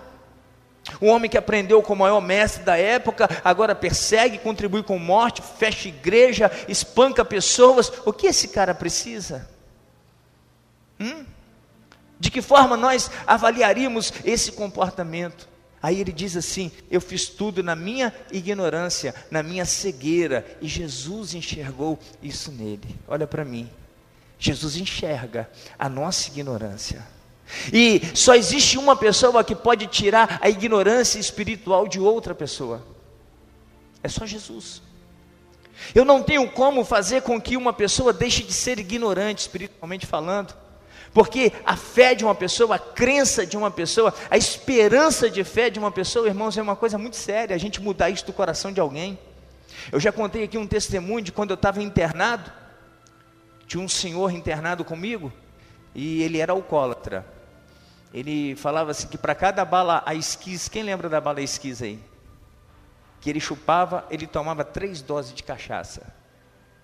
um 1.01 1.09
homem 1.09 1.29
que 1.29 1.37
aprendeu 1.37 1.81
com 1.81 1.93
o 1.93 1.97
maior 1.97 2.21
mestre 2.21 2.63
da 2.63 2.77
época, 2.77 3.27
agora 3.43 3.75
persegue, 3.75 4.37
contribui 4.37 4.83
com 4.83 4.97
morte, 4.97 5.41
fecha 5.41 5.89
igreja, 5.89 6.49
espanca 6.69 7.25
pessoas. 7.25 7.91
O 8.05 8.13
que 8.13 8.27
esse 8.27 8.47
cara 8.49 8.73
precisa? 8.73 9.49
Hum? 10.99 11.25
De 12.25 12.31
que 12.31 12.41
forma 12.41 12.75
nós 12.75 13.11
avaliaríamos 13.27 14.11
esse 14.23 14.53
comportamento? 14.53 15.47
Aí 15.79 16.01
ele 16.01 16.11
diz 16.11 16.35
assim: 16.35 16.71
Eu 16.89 16.99
fiz 16.99 17.29
tudo 17.29 17.61
na 17.61 17.75
minha 17.75 18.11
ignorância, 18.31 19.13
na 19.29 19.43
minha 19.43 19.63
cegueira, 19.63 20.43
e 20.59 20.67
Jesus 20.67 21.35
enxergou 21.35 21.99
isso 22.23 22.51
nele. 22.51 22.95
Olha 23.07 23.27
para 23.27 23.45
mim. 23.45 23.69
Jesus 24.39 24.75
enxerga 24.75 25.47
a 25.77 25.87
nossa 25.87 26.27
ignorância. 26.29 27.05
E 27.71 28.01
só 28.15 28.33
existe 28.33 28.79
uma 28.79 28.95
pessoa 28.95 29.43
que 29.43 29.53
pode 29.53 29.85
tirar 29.85 30.39
a 30.41 30.49
ignorância 30.49 31.19
espiritual 31.19 31.87
de 31.87 31.99
outra 31.99 32.33
pessoa. 32.33 32.83
É 34.01 34.09
só 34.09 34.25
Jesus. 34.25 34.81
Eu 35.93 36.03
não 36.03 36.23
tenho 36.23 36.49
como 36.49 36.83
fazer 36.83 37.21
com 37.21 37.39
que 37.39 37.55
uma 37.55 37.71
pessoa 37.71 38.11
deixe 38.11 38.41
de 38.41 38.51
ser 38.51 38.79
ignorante 38.79 39.41
espiritualmente 39.41 40.07
falando. 40.07 40.64
Porque 41.15 41.53
a 41.65 41.77
fé 41.77 42.13
de 42.13 42.25
uma 42.25 42.35
pessoa, 42.35 42.75
a 42.75 42.79
crença 42.79 43.45
de 43.45 43.55
uma 43.55 43.71
pessoa, 43.71 44.13
a 44.29 44.35
esperança 44.35 45.29
de 45.29 45.45
fé 45.45 45.69
de 45.69 45.79
uma 45.79 45.89
pessoa, 45.89 46.27
irmãos, 46.27 46.57
é 46.57 46.61
uma 46.61 46.75
coisa 46.75 46.97
muito 46.97 47.15
séria, 47.15 47.55
a 47.55 47.57
gente 47.57 47.81
mudar 47.81 48.09
isso 48.09 48.25
do 48.25 48.33
coração 48.33 48.69
de 48.69 48.81
alguém. 48.81 49.17
Eu 49.93 49.99
já 50.01 50.11
contei 50.11 50.43
aqui 50.43 50.57
um 50.57 50.67
testemunho 50.67 51.21
de 51.21 51.31
quando 51.31 51.51
eu 51.51 51.55
estava 51.55 51.81
internado, 51.81 52.51
tinha 53.65 53.81
um 53.81 53.87
senhor 53.87 54.29
internado 54.33 54.83
comigo, 54.83 55.31
e 55.93 56.21
ele 56.21 56.39
era 56.39 56.51
alcoólatra. 56.51 57.25
Ele 58.13 58.53
falava 58.57 58.91
assim 58.91 59.07
que 59.07 59.17
para 59.17 59.33
cada 59.33 59.63
bala 59.63 60.03
a 60.05 60.13
esquis, 60.13 60.67
quem 60.67 60.83
lembra 60.83 61.07
da 61.07 61.21
bala 61.21 61.41
esquis 61.41 61.81
aí? 61.81 61.97
Que 63.21 63.29
ele 63.29 63.39
chupava, 63.39 64.05
ele 64.09 64.27
tomava 64.27 64.65
três 64.65 65.01
doses 65.01 65.33
de 65.33 65.43
cachaça. 65.43 66.13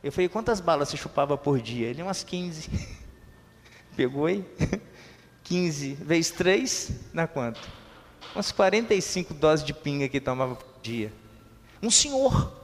Eu 0.01 0.09
falei, 0.09 0.29
quantas 0.29 0.61
balas 0.61 0.87
você 0.87 0.95
chupava 0.95 1.37
por 1.37 1.59
dia? 1.59 1.89
Ele, 1.89 2.01
umas 2.01 2.23
15. 2.23 3.00
Pegou 3.95 4.25
aí? 4.25 4.45
15 5.43 5.93
vezes 6.01 6.31
3, 6.31 6.91
dá 7.13 7.27
quanto? 7.27 7.59
Umas 8.33 8.51
45 8.51 9.33
doses 9.33 9.65
de 9.65 9.73
pinga 9.73 10.07
que 10.07 10.21
tomava 10.21 10.55
por 10.55 10.81
dia. 10.81 11.11
Um 11.83 11.91
senhor. 11.91 12.61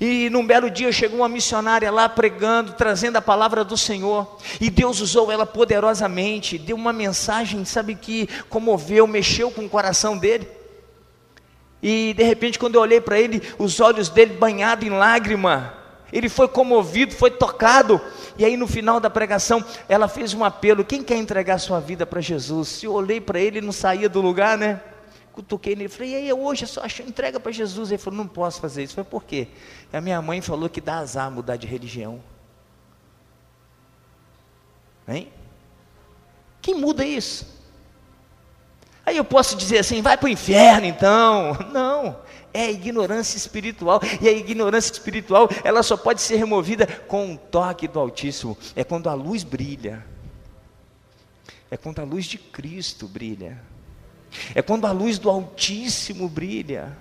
E 0.00 0.28
num 0.30 0.46
belo 0.46 0.70
dia 0.70 0.90
chegou 0.90 1.20
uma 1.20 1.28
missionária 1.28 1.90
lá 1.90 2.08
pregando, 2.08 2.72
trazendo 2.72 3.16
a 3.16 3.22
palavra 3.22 3.64
do 3.64 3.76
Senhor. 3.76 4.38
E 4.60 4.70
Deus 4.70 5.00
usou 5.00 5.30
ela 5.30 5.46
poderosamente, 5.46 6.58
deu 6.58 6.76
uma 6.76 6.92
mensagem, 6.92 7.64
sabe, 7.64 7.94
que 7.94 8.28
comoveu, 8.48 9.06
mexeu 9.06 9.50
com 9.50 9.64
o 9.64 9.68
coração 9.68 10.16
dele. 10.16 10.48
E 11.82 12.14
de 12.14 12.22
repente, 12.22 12.58
quando 12.58 12.74
eu 12.74 12.80
olhei 12.80 13.00
para 13.00 13.20
ele, 13.20 13.42
os 13.58 13.80
olhos 13.80 14.08
dele 14.08 14.34
banhados 14.34 14.86
em 14.86 14.90
lágrima, 14.90 15.74
ele 16.12 16.28
foi 16.28 16.48
comovido, 16.48 17.14
foi 17.14 17.30
tocado. 17.30 18.00
E 18.38 18.44
aí 18.44 18.56
no 18.56 18.66
final 18.66 19.00
da 19.00 19.08
pregação, 19.08 19.64
ela 19.88 20.08
fez 20.08 20.34
um 20.34 20.44
apelo: 20.44 20.84
quem 20.84 21.02
quer 21.02 21.16
entregar 21.16 21.58
sua 21.58 21.80
vida 21.80 22.06
para 22.06 22.20
Jesus? 22.20 22.68
Se 22.68 22.86
eu 22.86 22.92
olhei 22.92 23.20
para 23.20 23.38
ele, 23.38 23.58
ele 23.58 23.66
não 23.66 23.72
saía 23.72 24.08
do 24.08 24.20
lugar, 24.20 24.58
né? 24.58 24.80
Cutuquei 25.32 25.76
nele, 25.76 25.90
falei, 25.90 26.12
e 26.12 26.14
aí 26.16 26.32
hoje 26.32 26.64
eu 26.64 26.68
só 26.68 26.82
acho, 26.82 27.02
entrega 27.02 27.38
para 27.38 27.52
Jesus. 27.52 27.90
Ele 27.90 27.98
falou, 27.98 28.16
não 28.16 28.26
posso 28.26 28.58
fazer 28.58 28.84
isso. 28.84 28.92
Eu 28.92 29.04
falei, 29.04 29.10
por 29.10 29.24
quê? 29.24 29.48
E 29.92 29.96
a 29.96 30.00
minha 30.00 30.20
mãe 30.22 30.40
falou 30.40 30.66
que 30.66 30.80
dá 30.80 30.96
azar 30.96 31.30
mudar 31.30 31.56
de 31.56 31.66
religião. 31.66 32.22
Hein? 35.06 35.30
Quem 36.62 36.74
muda 36.74 37.04
isso? 37.04 37.54
Aí 39.04 39.16
eu 39.16 39.24
posso 39.24 39.56
dizer 39.56 39.78
assim, 39.78 40.00
vai 40.00 40.16
para 40.16 40.26
o 40.26 40.28
inferno 40.30 40.86
então. 40.86 41.52
Não, 41.70 42.16
é 42.56 42.70
ignorância 42.70 43.36
espiritual. 43.36 44.00
E 44.20 44.28
a 44.28 44.32
ignorância 44.32 44.92
espiritual, 44.92 45.48
ela 45.62 45.82
só 45.82 45.96
pode 45.96 46.22
ser 46.22 46.36
removida 46.36 46.86
com 47.06 47.26
um 47.26 47.36
toque 47.36 47.86
do 47.86 48.00
Altíssimo. 48.00 48.56
É 48.74 48.82
quando 48.82 49.08
a 49.08 49.14
luz 49.14 49.42
brilha. 49.42 50.04
É 51.70 51.76
quando 51.76 51.98
a 51.98 52.04
luz 52.04 52.24
de 52.24 52.38
Cristo 52.38 53.06
brilha. 53.06 53.60
É 54.54 54.62
quando 54.62 54.86
a 54.86 54.92
luz 54.92 55.18
do 55.18 55.28
Altíssimo 55.28 56.28
brilha. 56.28 56.96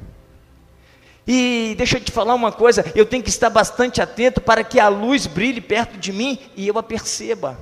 E 1.27 1.74
deixa 1.77 1.97
eu 1.97 2.01
te 2.01 2.12
falar 2.12 2.35
uma 2.35 2.51
coisa, 2.51 2.85
eu 2.93 3.05
tenho 3.05 3.24
que 3.24 3.29
estar 3.29 3.50
bastante 3.50 4.00
atento 4.00 4.39
para 4.39 4.63
que 4.63 4.79
a 4.79 4.88
luz 4.88 5.25
brilhe 5.25 5.59
perto 5.59 5.97
de 5.97 6.13
mim 6.13 6.38
e 6.55 6.67
eu 6.67 6.77
a 6.77 6.83
perceba. 6.83 7.57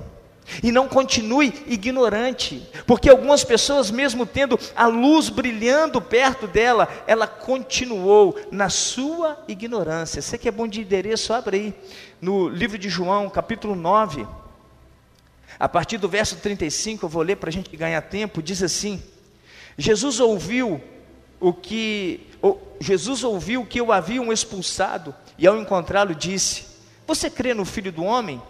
E 0.62 0.70
não 0.70 0.86
continue 0.88 1.52
ignorante, 1.66 2.62
porque 2.86 3.08
algumas 3.08 3.42
pessoas, 3.42 3.90
mesmo 3.90 4.26
tendo 4.26 4.58
a 4.76 4.86
luz 4.86 5.28
brilhando 5.28 6.00
perto 6.00 6.46
dela, 6.46 6.88
ela 7.06 7.26
continuou 7.26 8.38
na 8.50 8.68
sua 8.68 9.42
ignorância. 9.48 10.20
Você 10.20 10.36
que 10.36 10.48
é 10.48 10.52
bom 10.52 10.68
de 10.68 10.82
endereço, 10.82 11.32
abre 11.32 11.56
aí 11.56 11.74
no 12.20 12.48
livro 12.48 12.76
de 12.76 12.88
João, 12.88 13.30
capítulo 13.30 13.74
9, 13.74 14.26
a 15.58 15.68
partir 15.68 15.98
do 15.98 16.08
verso 16.08 16.36
35, 16.36 17.04
eu 17.04 17.08
vou 17.08 17.22
ler 17.22 17.36
para 17.36 17.48
a 17.48 17.52
gente 17.52 17.74
ganhar 17.76 18.02
tempo, 18.02 18.42
diz 18.42 18.62
assim: 18.62 19.02
Jesus 19.78 20.20
ouviu 20.20 20.80
o 21.40 21.52
que 21.52 22.26
Jesus 22.80 23.24
ouviu 23.24 23.64
que 23.64 23.80
o 23.80 23.92
haviam 23.92 24.32
expulsado 24.32 25.14
e 25.38 25.46
ao 25.46 25.56
encontrá-lo 25.56 26.14
disse: 26.14 26.66
Você 27.06 27.30
crê 27.30 27.54
no 27.54 27.64
Filho 27.64 27.92
do 27.92 28.04
homem? 28.04 28.42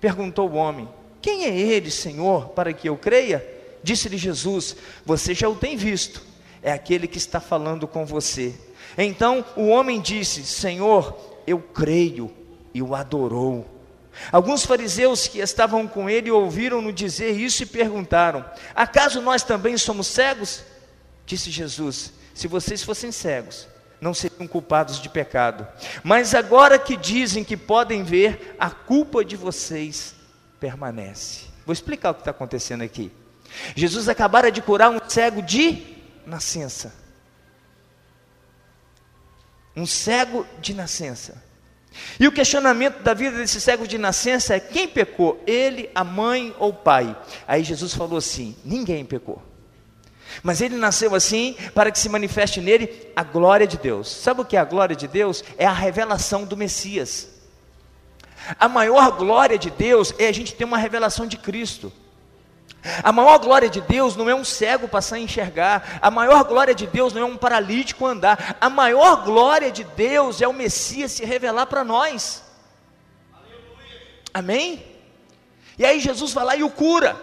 Perguntou 0.00 0.50
o 0.50 0.54
homem: 0.54 0.88
Quem 1.22 1.44
é 1.44 1.56
ele, 1.56 1.90
Senhor, 1.90 2.48
para 2.48 2.72
que 2.72 2.88
eu 2.88 2.96
creia? 2.96 3.46
Disse-lhe 3.82 4.18
Jesus: 4.18 4.76
Você 5.06 5.32
já 5.32 5.48
o 5.48 5.54
tem 5.54 5.76
visto, 5.76 6.20
é 6.60 6.72
aquele 6.72 7.06
que 7.06 7.18
está 7.18 7.40
falando 7.40 7.86
com 7.86 8.04
você. 8.04 8.52
Então 8.98 9.44
o 9.56 9.68
homem 9.68 10.00
disse: 10.00 10.44
Senhor, 10.44 11.16
eu 11.46 11.60
creio, 11.60 12.30
e 12.74 12.82
o 12.82 12.94
adorou. 12.94 13.66
Alguns 14.30 14.66
fariseus 14.66 15.26
que 15.26 15.38
estavam 15.38 15.88
com 15.88 16.10
ele 16.10 16.30
ouviram-no 16.30 16.92
dizer 16.92 17.38
isso 17.38 17.62
e 17.62 17.66
perguntaram: 17.66 18.44
Acaso 18.74 19.22
nós 19.22 19.44
também 19.44 19.78
somos 19.78 20.08
cegos? 20.08 20.64
Disse 21.24 21.50
Jesus: 21.52 22.12
Se 22.34 22.48
vocês 22.48 22.82
fossem 22.82 23.12
cegos, 23.12 23.68
não 24.00 24.12
seriam 24.12 24.48
culpados 24.48 25.00
de 25.00 25.08
pecado. 25.08 25.66
Mas 26.02 26.34
agora 26.34 26.78
que 26.80 26.96
dizem 26.96 27.44
que 27.44 27.56
podem 27.56 28.02
ver, 28.02 28.56
a 28.58 28.68
culpa 28.70 29.24
de 29.24 29.36
vocês 29.36 30.16
permanece. 30.62 31.46
Vou 31.66 31.72
explicar 31.72 32.12
o 32.12 32.14
que 32.14 32.20
está 32.20 32.30
acontecendo 32.30 32.82
aqui. 32.82 33.10
Jesus 33.74 34.08
acabara 34.08 34.48
de 34.52 34.62
curar 34.62 34.90
um 34.90 35.00
cego 35.08 35.42
de 35.42 35.82
nascença. 36.24 36.94
Um 39.74 39.84
cego 39.84 40.46
de 40.60 40.72
nascença. 40.72 41.42
E 42.18 42.28
o 42.28 42.32
questionamento 42.32 43.02
da 43.02 43.12
vida 43.12 43.36
desse 43.36 43.60
cego 43.60 43.88
de 43.88 43.98
nascença 43.98 44.54
é: 44.54 44.60
quem 44.60 44.86
pecou? 44.86 45.42
Ele, 45.48 45.90
a 45.96 46.04
mãe 46.04 46.54
ou 46.60 46.70
o 46.70 46.74
pai? 46.74 47.20
Aí 47.48 47.64
Jesus 47.64 47.92
falou 47.92 48.18
assim: 48.18 48.56
ninguém 48.64 49.04
pecou. 49.04 49.42
Mas 50.44 50.60
ele 50.60 50.76
nasceu 50.76 51.12
assim 51.12 51.56
para 51.74 51.90
que 51.90 51.98
se 51.98 52.08
manifeste 52.08 52.60
nele 52.60 53.10
a 53.16 53.24
glória 53.24 53.66
de 53.66 53.76
Deus. 53.76 54.08
Sabe 54.08 54.42
o 54.42 54.44
que 54.44 54.56
é 54.56 54.60
a 54.60 54.64
glória 54.64 54.94
de 54.94 55.08
Deus? 55.08 55.42
É 55.58 55.66
a 55.66 55.72
revelação 55.72 56.44
do 56.44 56.56
Messias. 56.56 57.31
A 58.58 58.68
maior 58.68 59.12
glória 59.12 59.58
de 59.58 59.70
Deus 59.70 60.14
é 60.18 60.28
a 60.28 60.32
gente 60.32 60.54
ter 60.54 60.64
uma 60.64 60.78
revelação 60.78 61.26
de 61.26 61.36
Cristo. 61.36 61.92
A 63.02 63.12
maior 63.12 63.38
glória 63.38 63.68
de 63.68 63.80
Deus 63.80 64.16
não 64.16 64.28
é 64.28 64.34
um 64.34 64.44
cego 64.44 64.88
passar 64.88 65.16
a 65.16 65.20
enxergar, 65.20 65.98
a 66.02 66.10
maior 66.10 66.42
glória 66.42 66.74
de 66.74 66.86
Deus 66.86 67.12
não 67.12 67.22
é 67.22 67.24
um 67.24 67.36
paralítico 67.36 68.04
andar, 68.04 68.56
a 68.60 68.68
maior 68.68 69.24
glória 69.24 69.70
de 69.70 69.84
Deus 69.84 70.42
é 70.42 70.48
o 70.48 70.52
Messias 70.52 71.12
se 71.12 71.24
revelar 71.24 71.66
para 71.66 71.84
nós. 71.84 72.42
Amém? 74.34 74.84
E 75.78 75.84
aí 75.84 76.00
Jesus 76.00 76.32
vai 76.32 76.44
lá 76.44 76.56
e 76.56 76.64
o 76.64 76.70
cura, 76.70 77.16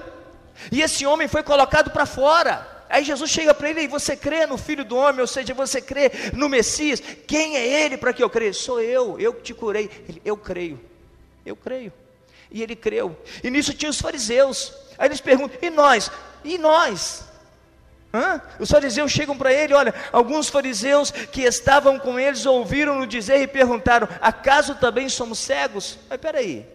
e 0.72 0.82
esse 0.82 1.06
homem 1.06 1.28
foi 1.28 1.44
colocado 1.44 1.92
para 1.92 2.06
fora. 2.06 2.80
Aí 2.90 3.04
Jesus 3.04 3.30
chega 3.30 3.54
para 3.54 3.70
ele 3.70 3.82
e 3.82 3.88
você 3.88 4.16
crê 4.16 4.48
no 4.48 4.58
Filho 4.58 4.84
do 4.84 4.98
Homem, 4.98 5.22
ou 5.22 5.28
seja, 5.28 5.54
você 5.54 5.80
crê 5.80 6.12
no 6.34 6.50
Messias. 6.50 7.00
Quem 7.28 7.56
é 7.56 7.84
ele 7.84 7.98
para 7.98 8.12
que 8.12 8.24
eu 8.24 8.30
creia? 8.30 8.52
Sou 8.52 8.82
eu, 8.82 9.20
eu 9.20 9.32
que 9.32 9.44
te 9.44 9.54
curei. 9.54 9.90
Ele, 10.10 10.22
eu 10.26 10.36
creio, 10.36 10.80
eu 11.50 11.56
creio. 11.56 11.94
E 12.52 12.64
ele 12.64 12.76
creu. 12.76 13.18
E 13.44 13.50
nisso 13.50 13.74
tinha 13.74 13.90
os 13.90 14.00
fariseus. 14.00 14.74
Aí 14.98 15.08
eles 15.08 15.22
perguntam: 15.22 15.58
e 15.62 15.70
nós? 15.70 16.12
E 16.44 16.58
nós? 16.58 17.26
Hã? 18.14 18.42
Os 18.60 18.72
fariseus 18.72 19.12
chegam 19.12 19.38
para 19.38 19.54
ele, 19.54 19.74
olha, 19.74 19.94
alguns 20.12 20.50
fariseus 20.50 21.12
que 21.12 21.44
estavam 21.44 22.00
com 22.00 22.20
eles 22.20 22.46
ouviram-no 22.46 23.06
dizer 23.06 23.42
e 23.42 23.48
perguntaram: 23.48 24.08
acaso 24.20 24.76
também 24.76 25.08
somos 25.10 25.38
cegos? 25.40 25.98
Mas 26.10 26.20
peraí, 26.20 26.66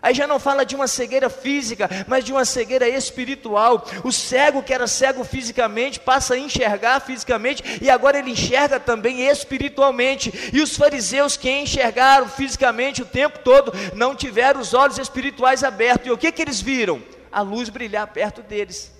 Aí 0.00 0.14
já 0.14 0.28
não 0.28 0.38
fala 0.38 0.64
de 0.64 0.76
uma 0.76 0.86
cegueira 0.86 1.28
física, 1.28 1.88
mas 2.06 2.24
de 2.24 2.32
uma 2.32 2.44
cegueira 2.44 2.88
espiritual. 2.88 3.84
O 4.04 4.12
cego 4.12 4.62
que 4.62 4.72
era 4.72 4.86
cego 4.86 5.24
fisicamente 5.24 5.98
passa 5.98 6.34
a 6.34 6.38
enxergar 6.38 7.00
fisicamente 7.00 7.62
e 7.82 7.90
agora 7.90 8.18
ele 8.18 8.30
enxerga 8.30 8.78
também 8.78 9.26
espiritualmente. 9.28 10.50
E 10.52 10.62
os 10.62 10.76
fariseus 10.76 11.36
que 11.36 11.50
enxergaram 11.50 12.28
fisicamente 12.28 13.02
o 13.02 13.06
tempo 13.06 13.40
todo 13.40 13.72
não 13.94 14.14
tiveram 14.14 14.60
os 14.60 14.72
olhos 14.72 14.98
espirituais 14.98 15.64
abertos. 15.64 16.06
E 16.06 16.12
o 16.12 16.18
que 16.18 16.30
que 16.30 16.42
eles 16.42 16.60
viram? 16.60 17.02
A 17.32 17.40
luz 17.40 17.68
brilhar 17.68 18.06
perto 18.06 18.40
deles. 18.40 18.92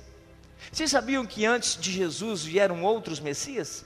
Vocês 0.72 0.90
sabiam 0.90 1.24
que 1.24 1.46
antes 1.46 1.76
de 1.80 1.92
Jesus 1.92 2.42
vieram 2.42 2.82
outros 2.82 3.20
messias? 3.20 3.84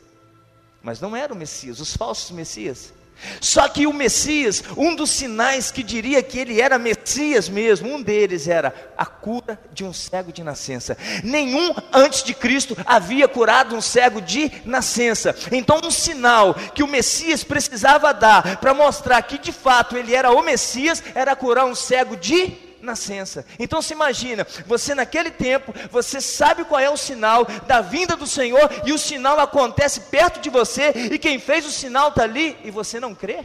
Mas 0.82 1.00
não 1.00 1.14
eram 1.14 1.36
messias, 1.36 1.78
os 1.78 1.94
falsos 1.94 2.30
messias. 2.30 2.92
Só 3.40 3.68
que 3.68 3.86
o 3.86 3.92
Messias, 3.92 4.62
um 4.76 4.94
dos 4.94 5.10
sinais 5.10 5.70
que 5.70 5.82
diria 5.82 6.22
que 6.22 6.38
ele 6.38 6.60
era 6.60 6.78
Messias 6.78 7.48
mesmo, 7.48 7.92
um 7.92 8.02
deles 8.02 8.48
era 8.48 8.74
a 8.96 9.06
cura 9.06 9.58
de 9.72 9.84
um 9.84 9.92
cego 9.92 10.32
de 10.32 10.42
nascença. 10.42 10.96
Nenhum 11.22 11.74
antes 11.92 12.22
de 12.22 12.34
Cristo 12.34 12.76
havia 12.86 13.28
curado 13.28 13.74
um 13.74 13.80
cego 13.80 14.20
de 14.20 14.50
nascença. 14.64 15.34
Então, 15.50 15.80
um 15.82 15.90
sinal 15.90 16.54
que 16.54 16.82
o 16.82 16.88
Messias 16.88 17.44
precisava 17.44 18.12
dar 18.12 18.58
para 18.58 18.74
mostrar 18.74 19.22
que 19.22 19.38
de 19.38 19.52
fato 19.52 19.96
ele 19.96 20.14
era 20.14 20.30
o 20.30 20.42
Messias 20.42 21.02
era 21.14 21.36
curar 21.36 21.66
um 21.66 21.74
cego 21.74 22.16
de 22.16 22.71
nascença. 22.82 23.46
Então 23.58 23.80
se 23.80 23.94
imagina, 23.94 24.46
você 24.66 24.94
naquele 24.94 25.30
tempo, 25.30 25.72
você 25.90 26.20
sabe 26.20 26.64
qual 26.64 26.80
é 26.80 26.90
o 26.90 26.96
sinal 26.96 27.44
da 27.66 27.80
vinda 27.80 28.16
do 28.16 28.26
Senhor 28.26 28.68
e 28.84 28.92
o 28.92 28.98
sinal 28.98 29.38
acontece 29.40 30.00
perto 30.00 30.40
de 30.40 30.50
você 30.50 30.90
e 31.12 31.18
quem 31.18 31.38
fez 31.38 31.64
o 31.64 31.70
sinal 31.70 32.08
está 32.08 32.24
ali 32.24 32.58
e 32.64 32.70
você 32.70 32.98
não 32.98 33.14
crê? 33.14 33.44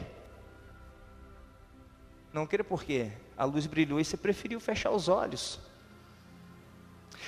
Não 2.33 2.45
crê 2.45 2.63
por 2.63 2.83
quê? 2.83 3.11
A 3.37 3.45
luz 3.45 3.65
brilhou 3.67 3.99
e 3.99 4.05
você 4.05 4.17
preferiu 4.17 4.59
fechar 4.59 4.91
os 4.91 5.07
olhos. 5.07 5.59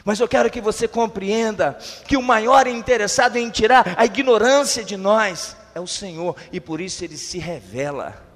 Mas 0.03 0.19
eu 0.19 0.27
quero 0.27 0.49
que 0.49 0.61
você 0.61 0.87
compreenda 0.87 1.77
que 2.07 2.17
o 2.17 2.21
maior 2.21 2.67
interessado 2.67 3.35
em 3.37 3.49
tirar 3.49 3.95
a 3.97 4.05
ignorância 4.05 4.83
de 4.83 4.97
nós 4.97 5.55
é 5.75 5.79
o 5.79 5.87
Senhor 5.87 6.35
e 6.51 6.59
por 6.59 6.81
isso 6.81 7.03
ele 7.03 7.17
se 7.17 7.37
revela. 7.37 8.28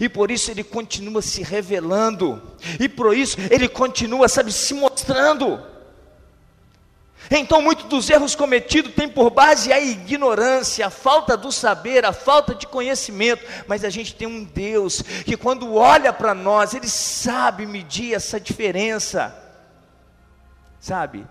E 0.00 0.08
por 0.08 0.30
isso 0.30 0.50
ele 0.50 0.62
continua 0.62 1.22
se 1.22 1.42
revelando. 1.42 2.40
E 2.78 2.88
por 2.88 3.16
isso 3.16 3.36
ele 3.50 3.68
continua, 3.68 4.28
sabe, 4.28 4.52
se 4.52 4.74
mostrando. 4.74 5.60
Então, 7.30 7.62
muitos 7.62 7.86
dos 7.86 8.10
erros 8.10 8.34
cometidos 8.34 8.94
têm 8.94 9.08
por 9.08 9.30
base 9.30 9.72
a 9.72 9.80
ignorância, 9.80 10.86
a 10.86 10.90
falta 10.90 11.36
do 11.36 11.50
saber, 11.50 12.04
a 12.04 12.12
falta 12.12 12.54
de 12.54 12.66
conhecimento. 12.66 13.44
Mas 13.66 13.84
a 13.84 13.90
gente 13.90 14.14
tem 14.14 14.28
um 14.28 14.44
Deus 14.44 15.02
que, 15.24 15.36
quando 15.36 15.74
olha 15.74 16.12
para 16.12 16.34
nós, 16.34 16.74
Ele 16.74 16.88
sabe 16.88 17.64
medir 17.64 18.14
essa 18.14 18.38
diferença. 18.38 19.34
Sabe? 20.80 21.26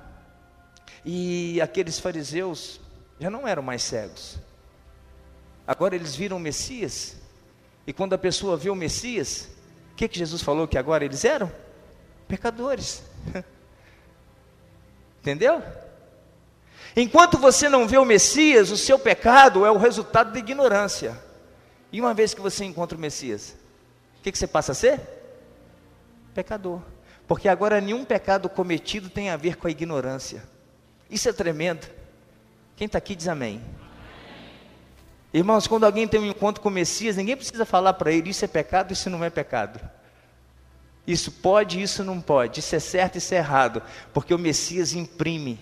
E 1.05 1.59
aqueles 1.61 1.99
fariseus 1.99 2.79
já 3.19 3.29
não 3.29 3.47
eram 3.47 3.61
mais 3.61 3.83
cegos. 3.83 4.37
Agora 5.67 5.95
eles 5.95 6.15
viram 6.15 6.37
o 6.37 6.39
Messias 6.39 7.20
e 7.91 7.93
quando 7.93 8.13
a 8.13 8.17
pessoa 8.17 8.55
viu 8.55 8.71
o 8.71 8.75
Messias, 8.75 9.49
o 9.91 9.95
que, 9.97 10.07
que 10.07 10.17
Jesus 10.17 10.41
falou 10.41 10.65
que 10.65 10.77
agora 10.77 11.03
eles 11.03 11.25
eram? 11.25 11.51
Pecadores. 12.25 13.03
Entendeu? 15.19 15.61
Enquanto 16.95 17.37
você 17.37 17.67
não 17.67 17.85
vê 17.85 17.97
o 17.97 18.05
Messias, 18.05 18.71
o 18.71 18.77
seu 18.77 18.97
pecado 18.97 19.65
é 19.65 19.71
o 19.71 19.77
resultado 19.77 20.31
da 20.31 20.39
ignorância. 20.39 21.21
E 21.91 21.99
uma 21.99 22.13
vez 22.13 22.33
que 22.33 22.39
você 22.39 22.63
encontra 22.63 22.97
o 22.97 23.01
Messias, 23.01 23.57
o 24.19 24.23
que, 24.23 24.31
que 24.31 24.37
você 24.37 24.47
passa 24.47 24.71
a 24.71 24.75
ser? 24.75 25.01
Pecador. 26.33 26.81
Porque 27.27 27.49
agora 27.49 27.81
nenhum 27.81 28.05
pecado 28.05 28.47
cometido 28.47 29.09
tem 29.09 29.29
a 29.29 29.35
ver 29.35 29.57
com 29.57 29.67
a 29.67 29.71
ignorância. 29.71 30.43
Isso 31.09 31.27
é 31.27 31.33
tremendo. 31.33 31.85
Quem 32.77 32.85
está 32.85 32.99
aqui 32.99 33.15
diz 33.15 33.27
amém. 33.27 33.61
Irmãos, 35.33 35.65
quando 35.65 35.85
alguém 35.85 36.07
tem 36.07 36.19
um 36.19 36.25
encontro 36.25 36.61
com 36.61 36.69
o 36.69 36.71
Messias, 36.71 37.15
ninguém 37.15 37.37
precisa 37.37 37.65
falar 37.65 37.93
para 37.93 38.11
ele: 38.11 38.29
isso 38.29 38.43
é 38.43 38.47
pecado, 38.47 38.91
isso 38.91 39.09
não 39.09 39.23
é 39.23 39.29
pecado. 39.29 39.79
Isso 41.07 41.31
pode, 41.31 41.81
isso 41.81 42.03
não 42.03 42.21
pode. 42.21 42.59
Isso 42.59 42.75
é 42.75 42.79
certo, 42.79 43.17
isso 43.17 43.33
é 43.33 43.37
errado. 43.37 43.81
Porque 44.13 44.33
o 44.33 44.39
Messias 44.39 44.93
imprime 44.93 45.59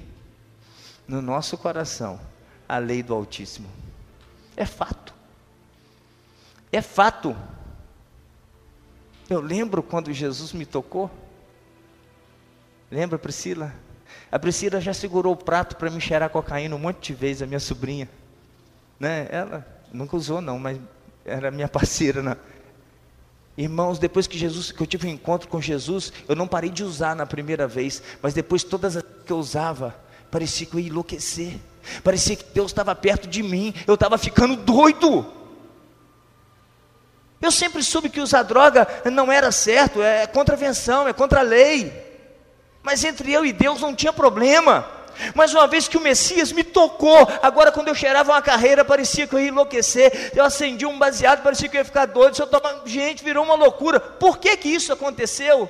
no 1.08 1.22
nosso 1.22 1.58
coração 1.58 2.20
a 2.68 2.78
lei 2.78 3.02
do 3.02 3.14
Altíssimo. 3.14 3.70
É 4.56 4.66
fato. 4.66 5.14
É 6.72 6.82
fato. 6.82 7.36
Eu 9.30 9.40
lembro 9.40 9.82
quando 9.82 10.12
Jesus 10.12 10.52
me 10.52 10.66
tocou. 10.66 11.10
Lembra, 12.92 13.18
Priscila? 13.18 13.74
A 14.32 14.38
Priscila 14.38 14.82
já 14.82 14.94
segurou 14.94 15.34
o 15.34 15.38
prato 15.38 15.76
para 15.78 15.90
me 15.90 16.02
cheirar 16.02 16.30
cocaína 16.30 16.76
um 16.76 16.80
monte 16.80 17.14
de 17.14 17.14
vezes, 17.14 17.42
a 17.42 17.48
minha 17.48 17.60
sobrinha. 17.60 18.10
Né? 19.00 19.28
Ela 19.32 19.66
nunca 19.94 20.16
usou, 20.16 20.42
não, 20.42 20.60
mas 20.60 20.80
era 21.26 21.50
minha 21.52 21.68
parceira. 21.70 22.22
Né? 22.22 22.36
Irmãos, 23.58 24.00
depois 24.00 24.28
que 24.28 24.38
Jesus, 24.38 24.72
que 24.72 24.82
eu 24.82 24.88
tive 24.88 25.08
um 25.08 25.12
encontro 25.12 25.48
com 25.48 25.62
Jesus, 25.62 26.12
eu 26.28 26.36
não 26.36 26.48
parei 26.48 26.70
de 26.70 26.84
usar 26.84 27.16
na 27.16 27.26
primeira 27.26 27.68
vez, 27.68 28.02
mas 28.22 28.34
depois 28.34 28.64
todas 28.64 28.98
as 28.98 29.04
que 29.26 29.32
eu 29.32 29.38
usava, 29.38 29.96
parecia 30.32 30.66
que 30.66 30.76
eu 30.76 30.80
ia 30.80 30.88
enlouquecer. 30.88 31.60
Parecia 32.04 32.36
que 32.36 32.46
Deus 32.54 32.72
estava 32.72 32.94
perto 32.96 33.28
de 33.28 33.42
mim, 33.42 33.74
eu 33.88 33.96
estava 33.96 34.18
ficando 34.18 34.56
doido. 34.56 35.26
Eu 37.42 37.52
sempre 37.52 37.82
soube 37.82 38.10
que 38.10 38.20
usar 38.20 38.44
droga 38.44 38.88
não 39.12 39.32
era 39.32 39.52
certo, 39.52 40.02
é 40.02 40.28
contravenção, 40.28 41.08
é 41.08 41.14
contra 41.14 41.40
a 41.40 41.44
lei. 41.44 41.92
Mas 42.84 43.04
entre 43.04 43.32
eu 43.32 43.46
e 43.46 43.54
Deus 43.54 43.82
não 43.82 43.96
tinha 43.96 44.12
problema. 44.12 44.99
Mas 45.34 45.54
uma 45.54 45.68
vez 45.68 45.88
que 45.88 45.98
o 45.98 46.02
Messias 46.02 46.52
me 46.52 46.64
tocou, 46.64 47.28
agora 47.42 47.72
quando 47.72 47.88
eu 47.88 47.96
cheirava 47.96 48.32
uma 48.32 48.42
carreira, 48.42 48.86
parecia 48.86 49.28
que 49.28 49.34
eu 49.34 49.40
ia 49.40 49.50
enlouquecer. 49.50 50.32
Eu 50.36 50.44
acendi 50.44 50.86
um 50.86 50.98
baseado, 50.98 51.44
parecia 51.44 51.68
que 51.68 51.78
eu 51.78 51.82
ia 51.82 51.86
ficar 51.86 52.06
doido. 52.06 52.36
Se 52.36 52.42
eu 52.42 52.48
tomar, 52.48 52.82
gente, 52.86 53.24
virou 53.24 53.44
uma 53.44 53.56
loucura. 53.56 54.00
Por 54.00 54.38
que 54.38 54.56
que 54.58 54.70
isso 54.70 54.94
aconteceu? 54.94 55.70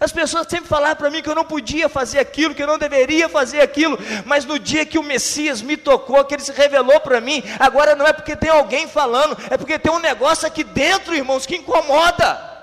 As 0.00 0.12
pessoas 0.12 0.46
sempre 0.48 0.68
falaram 0.68 0.94
para 0.94 1.10
mim 1.10 1.20
que 1.20 1.28
eu 1.28 1.34
não 1.34 1.44
podia 1.44 1.88
fazer 1.88 2.20
aquilo, 2.20 2.54
que 2.54 2.62
eu 2.62 2.66
não 2.68 2.78
deveria 2.78 3.28
fazer 3.28 3.60
aquilo, 3.60 3.98
mas 4.24 4.44
no 4.44 4.58
dia 4.58 4.86
que 4.86 4.98
o 4.98 5.02
Messias 5.02 5.60
me 5.60 5.76
tocou, 5.76 6.24
que 6.24 6.34
ele 6.34 6.42
se 6.42 6.52
revelou 6.52 7.00
para 7.00 7.20
mim, 7.20 7.42
agora 7.58 7.96
não 7.96 8.06
é 8.06 8.12
porque 8.12 8.36
tem 8.36 8.50
alguém 8.50 8.86
falando, 8.86 9.36
é 9.50 9.56
porque 9.56 9.78
tem 9.78 9.90
um 9.90 9.98
negócio 9.98 10.46
aqui 10.46 10.62
dentro, 10.62 11.14
irmãos, 11.14 11.46
que 11.46 11.56
incomoda. 11.56 12.57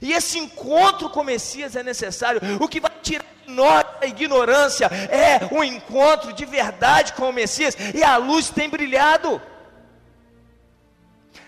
E 0.00 0.12
esse 0.12 0.38
encontro 0.38 1.10
com 1.10 1.20
o 1.20 1.24
Messias 1.24 1.76
é 1.76 1.82
necessário. 1.82 2.40
O 2.60 2.68
que 2.68 2.80
vai 2.80 2.92
tirar 3.02 3.24
nós 3.46 3.84
da 4.00 4.06
ignorância 4.06 4.86
é 4.86 5.52
um 5.52 5.62
encontro 5.62 6.32
de 6.32 6.44
verdade 6.44 7.12
com 7.14 7.28
o 7.28 7.32
Messias, 7.32 7.76
e 7.94 8.02
a 8.02 8.16
luz 8.16 8.48
tem 8.48 8.68
brilhado. 8.68 9.40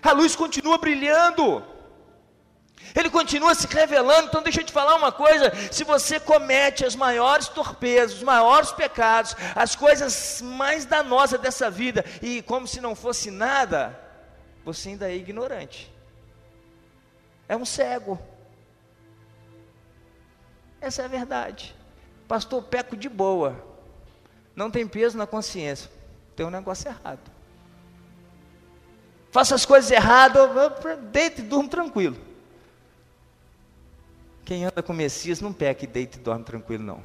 A 0.02 0.12
luz 0.12 0.34
continua 0.34 0.78
brilhando. 0.78 1.64
Ele 2.94 3.08
continua 3.08 3.54
se 3.54 3.66
revelando. 3.66 4.28
Então, 4.28 4.42
deixa 4.42 4.60
eu 4.60 4.64
te 4.64 4.72
falar 4.72 4.96
uma 4.96 5.12
coisa: 5.12 5.52
se 5.70 5.84
você 5.84 6.18
comete 6.18 6.84
as 6.84 6.96
maiores 6.96 7.48
torpezas, 7.48 8.16
os 8.16 8.22
maiores 8.22 8.72
pecados, 8.72 9.36
as 9.54 9.76
coisas 9.76 10.42
mais 10.42 10.84
danosas 10.84 11.40
dessa 11.40 11.70
vida, 11.70 12.04
e 12.20 12.42
como 12.42 12.66
se 12.66 12.80
não 12.80 12.94
fosse 12.94 13.30
nada, 13.30 13.98
você 14.64 14.90
ainda 14.90 15.10
é 15.10 15.14
ignorante, 15.14 15.90
é 17.48 17.56
um 17.56 17.64
cego. 17.64 18.20
Essa 20.82 21.02
é 21.02 21.04
a 21.04 21.08
verdade. 21.08 21.74
Pastor, 22.26 22.60
peco 22.64 22.96
de 22.96 23.08
boa. 23.08 23.64
Não 24.54 24.68
tem 24.68 24.86
peso 24.86 25.16
na 25.16 25.26
consciência. 25.26 25.88
Tem 26.34 26.44
um 26.44 26.50
negócio 26.50 26.88
errado. 26.88 27.30
Faça 29.30 29.54
as 29.54 29.64
coisas 29.64 29.90
erradas, 29.90 30.42
deite 31.10 31.40
e 31.40 31.44
durma 31.44 31.70
tranquilo. 31.70 32.16
Quem 34.44 34.64
anda 34.64 34.82
com 34.82 34.92
Messias 34.92 35.40
não 35.40 35.52
peca 35.52 35.84
e 35.84 35.86
deita 35.86 36.18
e 36.18 36.20
dorme 36.20 36.44
tranquilo, 36.44 36.82
não. 36.82 37.02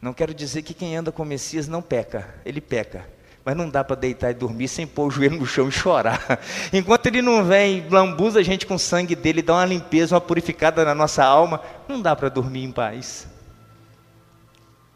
Não 0.00 0.14
quero 0.14 0.32
dizer 0.32 0.62
que 0.62 0.72
quem 0.72 0.96
anda 0.96 1.12
com 1.12 1.24
Messias 1.24 1.68
não 1.68 1.82
peca, 1.82 2.34
ele 2.44 2.60
peca. 2.60 3.08
Mas 3.48 3.56
não 3.56 3.66
dá 3.66 3.82
para 3.82 3.96
deitar 3.96 4.30
e 4.30 4.34
dormir 4.34 4.68
sem 4.68 4.86
pôr 4.86 5.06
o 5.06 5.10
joelho 5.10 5.38
no 5.38 5.46
chão 5.46 5.70
e 5.70 5.72
chorar. 5.72 6.38
Enquanto 6.70 7.06
ele 7.06 7.22
não 7.22 7.42
vem, 7.42 7.88
lambuza 7.88 8.40
a 8.40 8.42
gente 8.42 8.66
com 8.66 8.74
o 8.74 8.78
sangue 8.78 9.16
dele, 9.16 9.40
dá 9.40 9.54
uma 9.54 9.64
limpeza, 9.64 10.14
uma 10.14 10.20
purificada 10.20 10.84
na 10.84 10.94
nossa 10.94 11.24
alma, 11.24 11.62
não 11.88 12.02
dá 12.02 12.14
para 12.14 12.28
dormir 12.28 12.62
em 12.62 12.70
paz. 12.70 13.26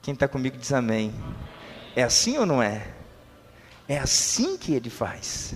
Quem 0.02 0.12
está 0.12 0.28
comigo 0.28 0.58
diz 0.58 0.70
amém. 0.70 1.14
É 1.96 2.02
assim 2.02 2.36
ou 2.36 2.44
não 2.44 2.62
é? 2.62 2.88
É 3.88 3.96
assim 3.96 4.58
que 4.58 4.74
ele 4.74 4.90
faz. 4.90 5.54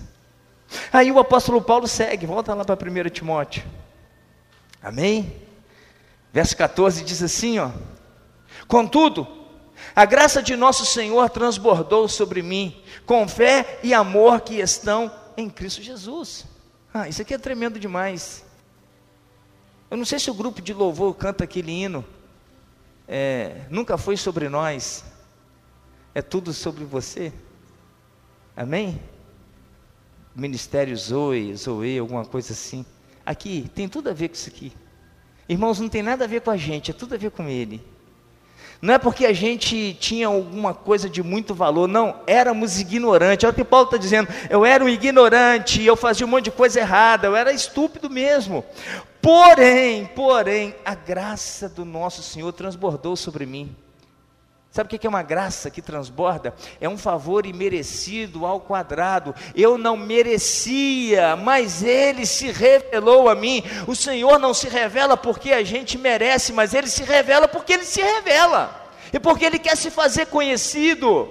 Aí 0.91 1.11
o 1.11 1.19
apóstolo 1.19 1.61
Paulo 1.61 1.87
segue, 1.87 2.25
volta 2.25 2.55
lá 2.55 2.65
para 2.65 2.89
1 2.89 3.09
Timóteo. 3.09 3.63
Amém? 4.81 5.39
Verso 6.33 6.57
14 6.57 7.03
diz 7.03 7.21
assim: 7.21 7.59
ó. 7.59 7.69
Contudo, 8.67 9.27
a 9.97 10.05
graça 10.05 10.43
de 10.43 10.55
nosso 10.55 10.85
Senhor 10.85 11.27
transbordou 11.27 12.07
sobre 12.07 12.43
mim, 12.43 12.79
com 13.03 13.27
fé 13.27 13.79
e 13.81 13.95
amor 13.95 14.41
que 14.41 14.59
estão 14.59 15.11
em 15.35 15.49
Cristo 15.49 15.81
Jesus. 15.81 16.45
Ah, 16.93 17.09
isso 17.09 17.23
aqui 17.23 17.33
é 17.33 17.37
tremendo 17.39 17.79
demais. 17.79 18.45
Eu 19.89 19.97
não 19.97 20.05
sei 20.05 20.19
se 20.19 20.29
o 20.29 20.35
grupo 20.35 20.61
de 20.61 20.71
louvor 20.71 21.15
canta 21.15 21.45
aquele 21.45 21.71
hino. 21.71 22.05
É, 23.07 23.65
nunca 23.71 23.97
foi 23.97 24.15
sobre 24.17 24.47
nós, 24.47 25.03
é 26.13 26.21
tudo 26.21 26.53
sobre 26.53 26.85
você. 26.85 27.33
Amém? 28.55 29.01
Ministério 30.35 30.95
Zoe, 30.95 31.55
Zoe, 31.55 31.97
alguma 31.97 32.23
coisa 32.23 32.53
assim. 32.53 32.85
Aqui 33.25 33.67
tem 33.73 33.89
tudo 33.89 34.11
a 34.11 34.13
ver 34.13 34.27
com 34.27 34.35
isso 34.35 34.47
aqui. 34.47 34.71
Irmãos, 35.49 35.79
não 35.79 35.89
tem 35.89 36.03
nada 36.03 36.25
a 36.25 36.27
ver 36.27 36.41
com 36.41 36.51
a 36.51 36.57
gente, 36.57 36.91
é 36.91 36.93
tudo 36.93 37.15
a 37.15 37.17
ver 37.17 37.31
com 37.31 37.49
Ele. 37.49 37.96
Não 38.81 38.93
é 38.93 38.97
porque 38.97 39.25
a 39.25 39.33
gente 39.33 39.95
tinha 39.99 40.27
alguma 40.27 40.73
coisa 40.73 41.09
de 41.09 41.23
muito 41.23 41.53
valor, 41.55 41.87
não, 41.87 42.21
éramos 42.27 42.79
ignorantes. 42.79 43.43
Olha 43.43 43.51
o 43.51 43.55
que 43.55 43.63
Paulo 43.63 43.85
está 43.85 43.97
dizendo: 43.97 44.29
eu 44.49 44.65
era 44.65 44.83
um 44.83 44.89
ignorante, 44.89 45.83
eu 45.83 45.95
fazia 45.95 46.25
um 46.25 46.29
monte 46.29 46.45
de 46.45 46.51
coisa 46.51 46.79
errada, 46.79 47.27
eu 47.27 47.35
era 47.35 47.51
estúpido 47.51 48.09
mesmo. 48.09 48.63
Porém, 49.21 50.05
porém, 50.05 50.75
a 50.85 50.93
graça 50.93 51.67
do 51.67 51.83
nosso 51.83 52.21
Senhor 52.21 52.51
transbordou 52.53 53.15
sobre 53.15 53.45
mim. 53.45 53.75
Sabe 54.77 54.95
o 54.95 54.99
que 54.99 55.07
é 55.07 55.09
uma 55.09 55.23
graça 55.23 55.71
que 55.71 55.81
transborda? 55.81 56.53
É 56.79 56.87
um 56.87 56.99
favor 56.99 57.47
imerecido 57.47 58.45
ao 58.45 58.59
quadrado. 58.59 59.33
Eu 59.55 59.75
não 59.75 59.97
merecia, 59.97 61.35
mas 61.35 61.81
Ele 61.81 62.27
se 62.27 62.51
revelou 62.51 63.27
a 63.27 63.33
mim. 63.33 63.63
O 63.87 63.95
Senhor 63.95 64.37
não 64.37 64.53
se 64.53 64.69
revela 64.69 65.17
porque 65.17 65.51
a 65.51 65.63
gente 65.63 65.97
merece, 65.97 66.53
mas 66.53 66.75
Ele 66.75 66.85
se 66.85 67.01
revela 67.01 67.47
porque 67.47 67.73
Ele 67.73 67.85
se 67.85 68.03
revela. 68.03 68.87
E 69.11 69.19
porque 69.19 69.45
Ele 69.45 69.57
quer 69.57 69.75
se 69.75 69.89
fazer 69.89 70.27
conhecido. 70.27 71.27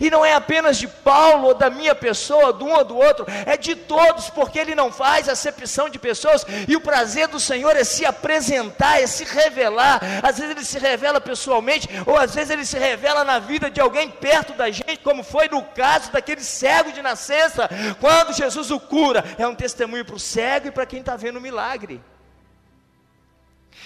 E 0.00 0.10
não 0.10 0.24
é 0.24 0.34
apenas 0.34 0.76
de 0.76 0.86
Paulo 0.86 1.48
ou 1.48 1.54
da 1.54 1.70
minha 1.70 1.94
pessoa, 1.94 2.52
de 2.52 2.62
um 2.62 2.72
ou 2.72 2.84
do 2.84 2.96
outro, 2.96 3.24
é 3.46 3.56
de 3.56 3.74
todos, 3.74 4.28
porque 4.30 4.58
ele 4.58 4.74
não 4.74 4.92
faz 4.92 5.28
acepção 5.28 5.88
de 5.88 5.98
pessoas, 5.98 6.44
e 6.68 6.76
o 6.76 6.80
prazer 6.80 7.28
do 7.28 7.40
Senhor 7.40 7.76
é 7.76 7.84
se 7.84 8.04
apresentar, 8.04 9.00
é 9.00 9.06
se 9.06 9.24
revelar. 9.24 10.00
Às 10.22 10.38
vezes 10.38 10.50
ele 10.56 10.64
se 10.64 10.78
revela 10.78 11.20
pessoalmente, 11.20 11.88
ou 12.06 12.16
às 12.16 12.34
vezes 12.34 12.50
ele 12.50 12.64
se 12.64 12.78
revela 12.78 13.24
na 13.24 13.38
vida 13.38 13.70
de 13.70 13.80
alguém 13.80 14.10
perto 14.10 14.52
da 14.52 14.70
gente, 14.70 14.98
como 14.98 15.22
foi 15.22 15.48
no 15.48 15.62
caso 15.62 16.12
daquele 16.12 16.42
cego 16.42 16.92
de 16.92 17.02
nascença, 17.02 17.68
quando 18.00 18.34
Jesus 18.34 18.70
o 18.70 18.78
cura. 18.78 19.24
É 19.38 19.46
um 19.46 19.54
testemunho 19.54 20.04
para 20.04 20.16
o 20.16 20.20
cego 20.20 20.68
e 20.68 20.70
para 20.70 20.86
quem 20.86 21.00
está 21.00 21.16
vendo 21.16 21.36
o 21.36 21.40
milagre. 21.40 22.02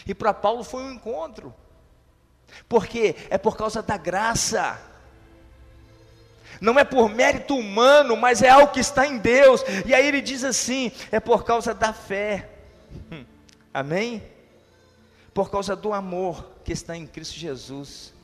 E 0.06 0.14
para 0.14 0.34
Paulo 0.34 0.64
foi 0.64 0.82
um 0.82 0.92
encontro, 0.92 1.54
porque 2.68 3.16
é 3.30 3.38
por 3.38 3.56
causa 3.56 3.82
da 3.82 3.96
graça 3.96 4.78
não 6.60 6.78
é 6.78 6.84
por 6.84 7.08
mérito 7.08 7.56
humano, 7.56 8.16
mas 8.16 8.42
é 8.42 8.48
algo 8.48 8.72
que 8.72 8.80
está 8.80 9.06
em 9.06 9.18
Deus. 9.18 9.62
E 9.84 9.94
aí 9.94 10.06
ele 10.06 10.20
diz 10.20 10.44
assim: 10.44 10.92
é 11.10 11.20
por 11.20 11.44
causa 11.44 11.74
da 11.74 11.92
fé. 11.92 12.50
Hum. 13.10 13.24
Amém? 13.72 14.22
Por 15.32 15.50
causa 15.50 15.74
do 15.74 15.92
amor 15.92 16.52
que 16.64 16.72
está 16.72 16.96
em 16.96 17.06
Cristo 17.06 17.34
Jesus. 17.34 18.14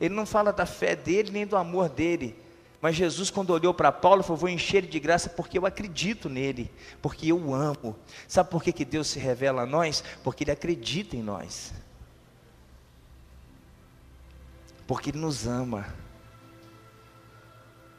Ele 0.00 0.14
não 0.14 0.26
fala 0.26 0.52
da 0.52 0.66
fé 0.66 0.94
dele 0.94 1.30
nem 1.30 1.46
do 1.46 1.56
amor 1.56 1.88
dele. 1.88 2.36
Mas 2.80 2.94
Jesus, 2.94 3.30
quando 3.30 3.50
olhou 3.50 3.74
para 3.74 3.90
Paulo, 3.90 4.22
falou: 4.22 4.36
Vou 4.36 4.48
encher 4.48 4.78
ele 4.78 4.86
de 4.86 5.00
graça 5.00 5.28
porque 5.30 5.58
eu 5.58 5.66
acredito 5.66 6.28
nele, 6.28 6.70
porque 7.02 7.32
eu 7.32 7.38
o 7.38 7.54
amo. 7.54 7.96
Sabe 8.28 8.50
por 8.50 8.62
que, 8.62 8.72
que 8.72 8.84
Deus 8.84 9.08
se 9.08 9.18
revela 9.18 9.62
a 9.62 9.66
nós? 9.66 10.04
Porque 10.22 10.44
Ele 10.44 10.52
acredita 10.52 11.16
em 11.16 11.22
nós. 11.22 11.72
Porque 14.86 15.10
Ele 15.10 15.18
nos 15.18 15.46
ama. 15.46 15.86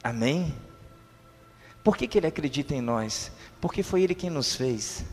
Amém? 0.07 0.55
Por 1.83 1.97
que, 1.97 2.07
que 2.07 2.17
Ele 2.17 2.27
acredita 2.27 2.73
em 2.73 2.79
nós? 2.79 3.29
Porque 3.59 3.83
foi 3.83 4.03
Ele 4.03 4.15
quem 4.15 4.29
nos 4.29 4.55
fez. 4.55 5.03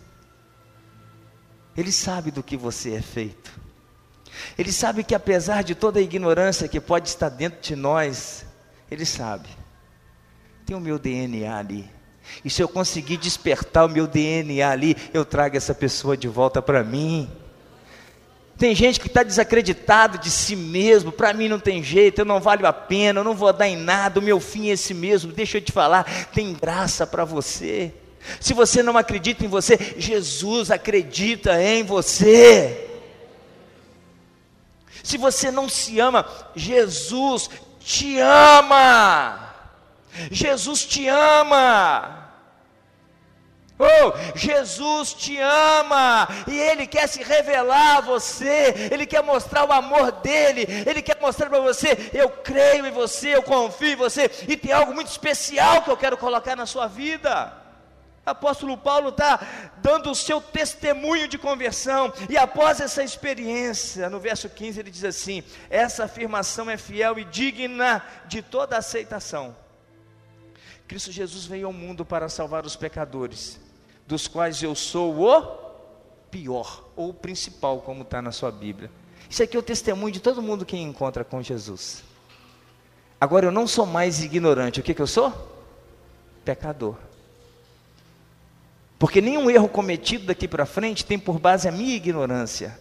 Ele 1.76 1.90
sabe 1.90 2.30
do 2.30 2.44
que 2.44 2.56
você 2.56 2.94
é 2.94 3.02
feito. 3.02 3.58
Ele 4.56 4.70
sabe 4.70 5.02
que 5.02 5.12
apesar 5.12 5.62
de 5.62 5.74
toda 5.74 5.98
a 5.98 6.02
ignorância 6.02 6.68
que 6.68 6.80
pode 6.80 7.08
estar 7.08 7.28
dentro 7.28 7.60
de 7.60 7.74
nós, 7.74 8.46
Ele 8.88 9.04
sabe. 9.04 9.48
Tem 10.64 10.76
o 10.76 10.80
meu 10.80 10.96
DNA 10.96 11.56
ali. 11.56 11.90
E 12.44 12.48
se 12.48 12.62
eu 12.62 12.68
conseguir 12.68 13.16
despertar 13.16 13.86
o 13.86 13.90
meu 13.90 14.06
DNA 14.06 14.70
ali, 14.70 14.96
eu 15.12 15.24
trago 15.24 15.56
essa 15.56 15.74
pessoa 15.74 16.16
de 16.16 16.28
volta 16.28 16.62
para 16.62 16.84
mim. 16.84 17.28
Tem 18.56 18.74
gente 18.74 19.00
que 19.00 19.08
está 19.08 19.22
desacreditado 19.22 20.18
de 20.18 20.30
si 20.30 20.54
mesmo, 20.54 21.10
para 21.10 21.32
mim 21.32 21.48
não 21.48 21.58
tem 21.58 21.82
jeito, 21.82 22.20
eu 22.20 22.24
não 22.24 22.40
valho 22.40 22.66
a 22.66 22.72
pena, 22.72 23.20
eu 23.20 23.24
não 23.24 23.34
vou 23.34 23.52
dar 23.52 23.68
em 23.68 23.76
nada, 23.76 24.20
o 24.20 24.22
meu 24.22 24.38
fim 24.38 24.68
é 24.68 24.72
esse 24.72 24.94
mesmo. 24.94 25.32
Deixa 25.32 25.58
eu 25.58 25.62
te 25.62 25.72
falar, 25.72 26.04
tem 26.32 26.52
graça 26.54 27.06
para 27.06 27.24
você. 27.24 27.92
Se 28.40 28.54
você 28.54 28.82
não 28.82 28.96
acredita 28.96 29.44
em 29.44 29.48
você, 29.48 29.76
Jesus 29.98 30.70
acredita 30.70 31.60
em 31.62 31.82
você. 31.82 32.90
Se 35.02 35.18
você 35.18 35.50
não 35.50 35.68
se 35.68 36.00
ama, 36.00 36.26
Jesus 36.54 37.50
te 37.80 38.18
ama. 38.18 39.52
Jesus 40.30 40.84
te 40.86 41.06
ama. 41.08 42.23
Oh, 43.76 44.36
Jesus 44.36 45.14
te 45.14 45.36
ama 45.40 46.28
e 46.46 46.56
Ele 46.56 46.86
quer 46.86 47.08
se 47.08 47.24
revelar 47.24 47.96
a 47.96 48.00
você, 48.00 48.88
Ele 48.92 49.04
quer 49.04 49.20
mostrar 49.20 49.64
o 49.68 49.72
amor 49.72 50.12
dEle, 50.12 50.64
Ele 50.86 51.02
quer 51.02 51.20
mostrar 51.20 51.48
para 51.48 51.58
você: 51.58 52.10
eu 52.12 52.30
creio 52.30 52.86
em 52.86 52.92
você, 52.92 53.34
eu 53.34 53.42
confio 53.42 53.88
em 53.88 53.96
você, 53.96 54.30
e 54.46 54.56
tem 54.56 54.70
algo 54.70 54.94
muito 54.94 55.08
especial 55.08 55.82
que 55.82 55.90
eu 55.90 55.96
quero 55.96 56.16
colocar 56.16 56.54
na 56.54 56.66
sua 56.66 56.86
vida. 56.86 57.52
Apóstolo 58.24 58.78
Paulo 58.78 59.08
está 59.08 59.40
dando 59.78 60.10
o 60.10 60.14
seu 60.14 60.40
testemunho 60.40 61.26
de 61.26 61.36
conversão, 61.36 62.12
e 62.30 62.38
após 62.38 62.80
essa 62.80 63.02
experiência, 63.02 64.08
no 64.08 64.20
verso 64.20 64.48
15 64.48 64.78
ele 64.78 64.90
diz 64.90 65.02
assim: 65.02 65.42
essa 65.68 66.04
afirmação 66.04 66.70
é 66.70 66.76
fiel 66.76 67.18
e 67.18 67.24
digna 67.24 68.04
de 68.26 68.40
toda 68.40 68.78
aceitação. 68.78 69.56
Cristo 70.86 71.10
Jesus 71.10 71.44
veio 71.44 71.66
ao 71.66 71.72
mundo 71.72 72.04
para 72.04 72.28
salvar 72.28 72.64
os 72.64 72.76
pecadores 72.76 73.63
dos 74.06 74.28
quais 74.28 74.62
eu 74.62 74.74
sou 74.74 75.26
o 75.26 75.42
pior, 76.30 76.84
ou 76.96 77.10
o 77.10 77.14
principal, 77.14 77.80
como 77.80 78.02
está 78.02 78.20
na 78.20 78.32
sua 78.32 78.50
Bíblia. 78.50 78.90
Isso 79.28 79.42
aqui 79.42 79.56
é 79.56 79.60
o 79.60 79.62
testemunho 79.62 80.12
de 80.12 80.20
todo 80.20 80.42
mundo 80.42 80.66
que 80.66 80.76
encontra 80.76 81.24
com 81.24 81.42
Jesus. 81.42 82.02
Agora 83.20 83.46
eu 83.46 83.52
não 83.52 83.66
sou 83.66 83.86
mais 83.86 84.22
ignorante, 84.22 84.80
o 84.80 84.82
que, 84.82 84.94
que 84.94 85.00
eu 85.00 85.06
sou? 85.06 85.32
Pecador. 86.44 86.96
Porque 88.98 89.20
nenhum 89.20 89.50
erro 89.50 89.68
cometido 89.68 90.26
daqui 90.26 90.46
para 90.46 90.66
frente 90.66 91.04
tem 91.04 91.18
por 91.18 91.38
base 91.38 91.68
a 91.68 91.72
minha 91.72 91.94
ignorância. 91.94 92.78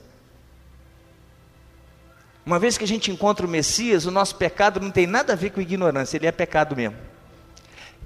Uma 2.46 2.60
vez 2.60 2.78
que 2.78 2.84
a 2.84 2.88
gente 2.88 3.10
encontra 3.10 3.46
o 3.46 3.50
Messias, 3.50 4.06
o 4.06 4.12
nosso 4.12 4.36
pecado 4.36 4.80
não 4.80 4.92
tem 4.92 5.08
nada 5.08 5.34
a 5.34 5.36
ver 5.36 5.52
com 5.52 5.62
ignorância, 5.62 6.18
ele 6.18 6.28
é 6.28 6.32
pecado 6.32 6.76
mesmo 6.76 7.13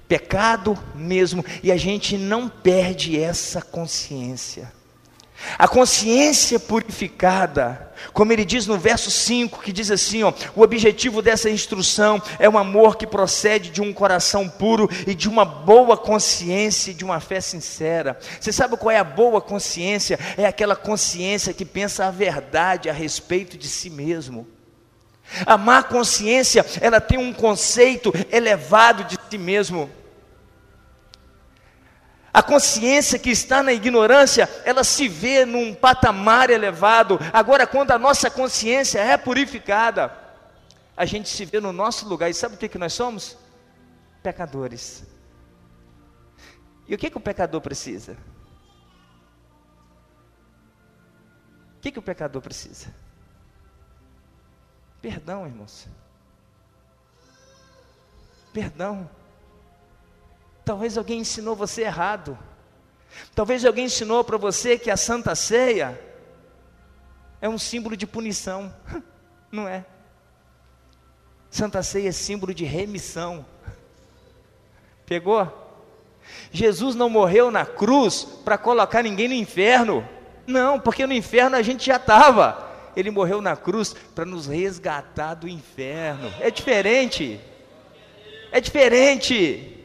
pecado 0.08 0.78
mesmo, 0.96 1.44
e 1.62 1.72
a 1.72 1.78
gente 1.78 2.18
não 2.18 2.48
perde 2.48 3.20
essa 3.20 3.62
consciência. 3.62 4.72
A 5.58 5.68
consciência 5.68 6.60
purificada, 6.60 7.92
como 8.12 8.34
ele 8.34 8.44
diz 8.44 8.66
no 8.66 8.78
verso 8.78 9.12
5, 9.12 9.62
que 9.62 9.72
diz 9.72 9.92
assim: 9.92 10.24
ó, 10.24 10.34
o 10.56 10.64
objetivo 10.64 11.22
dessa 11.22 11.50
instrução 11.50 12.22
é 12.40 12.50
um 12.50 12.58
amor 12.58 12.98
que 12.98 13.06
procede 13.06 13.70
de 13.70 13.82
um 13.82 13.94
coração 13.94 14.50
puro 14.50 14.90
e 15.06 15.14
de 15.14 15.30
uma 15.30 15.46
boa 15.46 15.96
consciência, 15.96 16.94
de 16.94 17.06
uma 17.06 17.20
fé 17.20 17.40
sincera. 17.40 18.20
Você 18.40 18.52
sabe 18.52 18.78
qual 18.78 18.92
é 18.92 18.98
a 18.98 19.04
boa 19.04 19.40
consciência? 19.40 20.20
É 20.38 20.46
aquela 20.46 20.76
consciência 20.76 21.54
que 21.54 21.66
pensa 21.66 22.06
a 22.06 22.12
verdade 22.12 22.90
a 22.90 22.94
respeito 22.94 23.58
de 23.58 23.68
si 23.68 23.92
mesmo. 23.92 24.48
A 25.46 25.58
má 25.58 25.84
consciência, 25.84 26.66
ela 26.82 27.02
tem 27.02 27.20
um 27.20 27.34
conceito 27.34 28.14
elevado 28.32 29.04
de 29.04 29.18
si 29.30 29.38
mesmo. 29.38 29.90
A 32.38 32.44
consciência 32.44 33.18
que 33.18 33.32
está 33.32 33.64
na 33.64 33.74
ignorância, 33.74 34.48
ela 34.64 34.84
se 34.84 35.08
vê 35.08 35.44
num 35.44 35.74
patamar 35.74 36.52
elevado. 36.52 37.18
Agora, 37.34 37.66
quando 37.66 37.90
a 37.90 37.98
nossa 37.98 38.30
consciência 38.30 39.00
é 39.00 39.18
purificada, 39.18 40.16
a 40.96 41.04
gente 41.04 41.30
se 41.30 41.44
vê 41.46 41.60
no 41.60 41.74
nosso 41.74 42.08
lugar. 42.08 42.30
E 42.30 42.36
sabe 42.36 42.54
o 42.54 42.58
que, 42.60 42.70
que 42.70 42.78
nós 42.78 42.94
somos? 42.94 43.36
Pecadores. 44.22 45.04
E 46.88 46.94
o 46.94 46.98
que, 47.00 47.10
que 47.10 47.18
o 47.18 47.20
pecador 47.20 47.60
precisa? 47.60 48.16
O 51.78 51.80
que, 51.82 51.92
que 51.92 51.98
o 51.98 52.04
pecador 52.04 52.44
precisa? 52.44 52.94
Perdão, 55.02 55.48
irmãos. 55.48 55.88
Perdão. 58.54 59.10
Talvez 60.68 60.98
alguém 60.98 61.22
ensinou 61.22 61.56
você 61.56 61.84
errado. 61.84 62.38
Talvez 63.34 63.64
alguém 63.64 63.86
ensinou 63.86 64.22
para 64.22 64.36
você 64.36 64.78
que 64.78 64.92
a 64.92 64.98
Santa 64.98 65.34
Ceia 65.34 65.98
é 67.40 67.48
um 67.48 67.58
símbolo 67.58 67.96
de 67.96 68.06
punição. 68.06 68.76
Não 69.50 69.66
é. 69.66 69.86
Santa 71.50 71.82
Ceia 71.82 72.10
é 72.10 72.12
símbolo 72.12 72.54
de 72.54 72.66
remissão. 72.66 73.46
Pegou? 75.08 75.50
Jesus 76.52 76.94
não 76.96 77.10
morreu 77.10 77.50
na 77.50 77.66
cruz 77.66 78.26
para 78.44 78.58
colocar 78.58 79.02
ninguém 79.02 79.30
no 79.30 79.34
inferno. 79.34 80.06
Não, 80.46 80.78
porque 80.78 81.08
no 81.08 81.14
inferno 81.14 81.56
a 81.56 81.62
gente 81.62 81.86
já 81.86 81.96
estava. 81.96 82.92
Ele 82.94 83.10
morreu 83.10 83.42
na 83.42 83.56
cruz 83.56 83.96
para 84.14 84.26
nos 84.26 84.48
resgatar 84.48 85.36
do 85.36 85.48
inferno. 85.48 86.30
É 86.42 86.52
diferente. 86.52 87.40
É 88.52 88.60
diferente. 88.60 89.77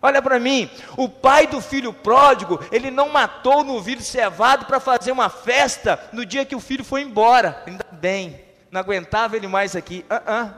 Olha 0.00 0.22
para 0.22 0.38
mim, 0.38 0.70
o 0.96 1.08
pai 1.08 1.48
do 1.48 1.60
filho 1.60 1.92
pródigo, 1.92 2.60
ele 2.70 2.88
não 2.90 3.08
matou 3.08 3.60
o 3.60 3.64
novilho 3.64 4.00
cevado 4.00 4.64
para 4.66 4.78
fazer 4.78 5.10
uma 5.10 5.28
festa 5.28 5.98
no 6.12 6.24
dia 6.24 6.44
que 6.44 6.54
o 6.54 6.60
filho 6.60 6.84
foi 6.84 7.02
embora. 7.02 7.62
Ainda 7.66 7.84
bem, 7.90 8.40
não 8.70 8.80
aguentava 8.80 9.36
ele 9.36 9.48
mais 9.48 9.74
aqui. 9.74 10.04
Uh 10.08 10.30
-uh. 10.30 10.54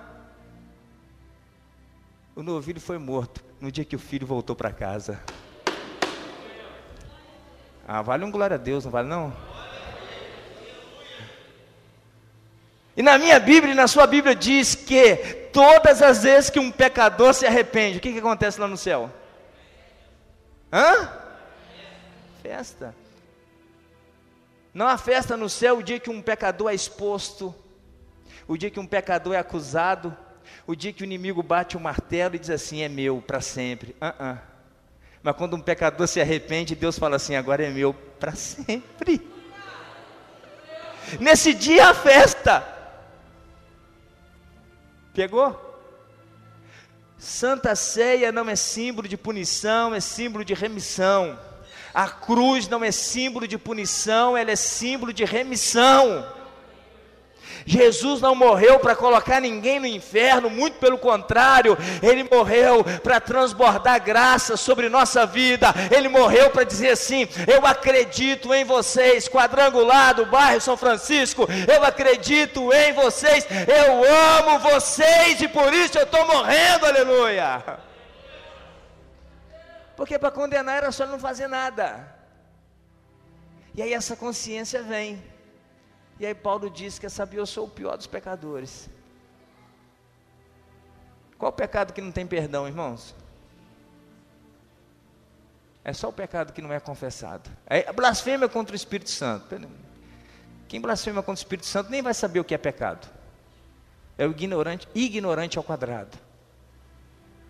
O 2.37 2.43
novilho 2.43 2.81
foi 2.81 2.99
morto 2.99 3.43
no 3.59 3.73
dia 3.73 3.85
que 3.85 3.97
o 3.97 3.99
filho 3.99 4.27
voltou 4.27 4.55
para 4.55 4.73
casa. 4.73 5.21
Ah, 7.89 8.03
vale 8.03 8.25
um 8.25 8.31
glória 8.31 8.55
a 8.55 8.59
Deus, 8.59 8.85
não 8.85 8.93
vale 8.93 9.09
não? 9.09 9.33
E 12.95 13.03
na 13.03 13.17
minha 13.17 13.41
Bíblia 13.41 13.73
e 13.73 13.77
na 13.77 13.89
sua 13.89 14.07
Bíblia 14.07 14.35
diz 14.35 14.75
que 14.75 15.17
todas 15.53 16.03
as 16.03 16.23
vezes 16.23 16.51
que 16.51 16.61
um 16.61 16.71
pecador 16.71 17.33
se 17.33 17.47
arrepende, 17.47 17.97
o 17.97 18.01
que, 18.01 18.13
que 18.13 18.19
acontece 18.19 18.61
lá 18.61 18.69
no 18.69 18.77
céu? 18.77 19.11
Hã? 20.73 21.11
Festa. 22.43 22.95
Não 24.73 24.87
há 24.87 24.97
festa 24.97 25.37
no 25.37 25.49
céu 25.49 25.79
o 25.79 25.83
dia 25.83 25.99
que 25.99 26.11
um 26.11 26.23
pecador 26.23 26.71
é 26.71 26.75
exposto, 26.75 27.55
o 28.47 28.57
dia 28.57 28.71
que 28.71 28.79
um 28.79 28.87
pecador 28.87 29.35
é 29.35 29.39
acusado, 29.39 30.17
o 30.67 30.75
dia 30.75 30.93
que 30.93 31.03
o 31.03 31.05
inimigo 31.05 31.43
bate 31.43 31.77
o 31.77 31.81
martelo 31.81 32.37
e 32.37 32.39
diz 32.39 32.51
assim: 32.51 32.83
é 32.83 32.89
meu 32.89 33.21
para 33.21 33.41
sempre. 33.41 33.97
Uh 34.01 34.23
-uh. 34.23 34.39
Mas 35.23 35.37
quando 35.37 35.55
um 35.55 35.61
pecador 35.61 36.07
se 36.07 36.21
arrepende, 36.21 36.75
Deus 36.75 36.99
fala 36.99 37.17
assim: 37.17 37.35
agora 37.35 37.65
é 37.65 37.71
meu 37.71 37.93
para 37.93 38.33
sempre. 38.35 39.21
Nesse 41.19 41.53
dia 41.53 41.89
a 41.89 41.95
festa. 41.95 42.65
Pegou? 45.13 45.70
Santa 47.21 47.77
Ceia 47.77 48.33
não 48.33 48.49
é 48.49 48.57
símbolo 48.57 49.07
de 49.07 49.15
punição, 49.15 49.95
é 49.95 50.01
símbolo 50.01 50.43
de 50.43 50.55
remissão. 50.55 51.39
A 51.93 52.09
cruz 52.09 52.67
não 52.67 52.83
é 52.83 52.91
símbolo 52.91 53.47
de 53.47 53.59
punição, 53.59 54.35
ela 54.35 54.51
é 54.51 54.57
símbolo 54.57 55.13
de 55.13 55.27
remissão. 55.27 56.27
Jesus 57.67 58.21
não 58.21 58.35
morreu 58.35 58.79
para 58.79 58.97
colocar 58.97 59.41
ninguém 59.41 59.79
no 59.81 59.87
inferno, 59.87 60.51
muito 60.51 60.79
pelo 60.79 60.99
contrário, 60.99 61.77
ele 62.03 62.29
morreu 62.31 62.85
para 63.03 63.21
transbordar 63.21 64.03
graça 64.03 64.57
sobre 64.57 64.89
nossa 64.89 65.27
vida. 65.27 65.75
Ele 65.95 66.09
morreu 66.09 66.51
para 66.51 66.65
dizer 66.65 66.91
assim: 66.91 67.29
Eu 67.47 67.67
acredito 67.67 68.53
em 68.55 68.65
vocês, 68.65 69.29
quadrangular 69.29 70.15
do 70.15 70.27
bairro 70.27 70.61
São 70.61 70.77
Francisco, 70.77 71.47
eu 71.73 71.85
acredito 71.85 72.73
em 72.73 72.93
vocês, 72.93 73.47
eu 73.67 74.03
amo 74.39 74.59
vocês 74.59 75.41
e 75.41 75.49
por 75.49 75.73
isso 75.73 75.99
eu 75.99 76.05
estou 76.05 76.27
morrendo, 76.27 76.87
aleluia. 76.87 77.63
Porque 79.97 80.19
para 80.19 80.31
condenar 80.31 80.79
era 80.79 80.93
só 80.93 81.07
não 81.07 81.19
fazer 81.19 81.47
nada. 81.47 82.17
E 83.75 83.83
aí 83.83 83.93
essa 83.93 84.17
consciência 84.17 84.83
vem. 84.83 85.23
E 86.21 86.27
aí 86.27 86.35
Paulo 86.35 86.69
diz 86.69 86.99
que 86.99 87.09
sabia 87.09 87.41
eu 87.41 87.47
sou 87.47 87.65
o 87.65 87.71
pior 87.71 87.97
dos 87.97 88.07
pecadores. 88.07 88.91
Qual 91.39 91.51
pecado 91.51 91.95
que 91.95 92.03
não 92.03 92.13
tem 92.13 92.27
perdão, 92.27 92.69
irmãos? 92.69 93.17
É 95.83 95.95
só 95.95 96.11
o 96.11 96.13
pecado 96.13 96.53
que 96.53 96.61
não 96.61 96.71
é 96.71 96.79
confessado. 96.79 97.49
É 97.65 97.91
blasfêmia 97.91 98.51
contra 98.51 98.75
o 98.75 98.77
Espírito 98.77 99.09
Santo. 99.09 99.47
Quem 100.69 100.79
blasfema 100.79 101.23
contra 101.23 101.41
o 101.41 101.43
Espírito 101.43 101.67
Santo 101.67 101.91
nem 101.91 102.03
vai 102.03 102.13
saber 102.13 102.39
o 102.39 102.45
que 102.45 102.55
é 102.55 102.59
pecado. 102.59 103.09
É 104.19 104.27
o 104.27 104.31
ignorante, 104.33 104.87
ignorante 104.95 105.57
ao 105.57 105.65
quadrado. 105.65 106.19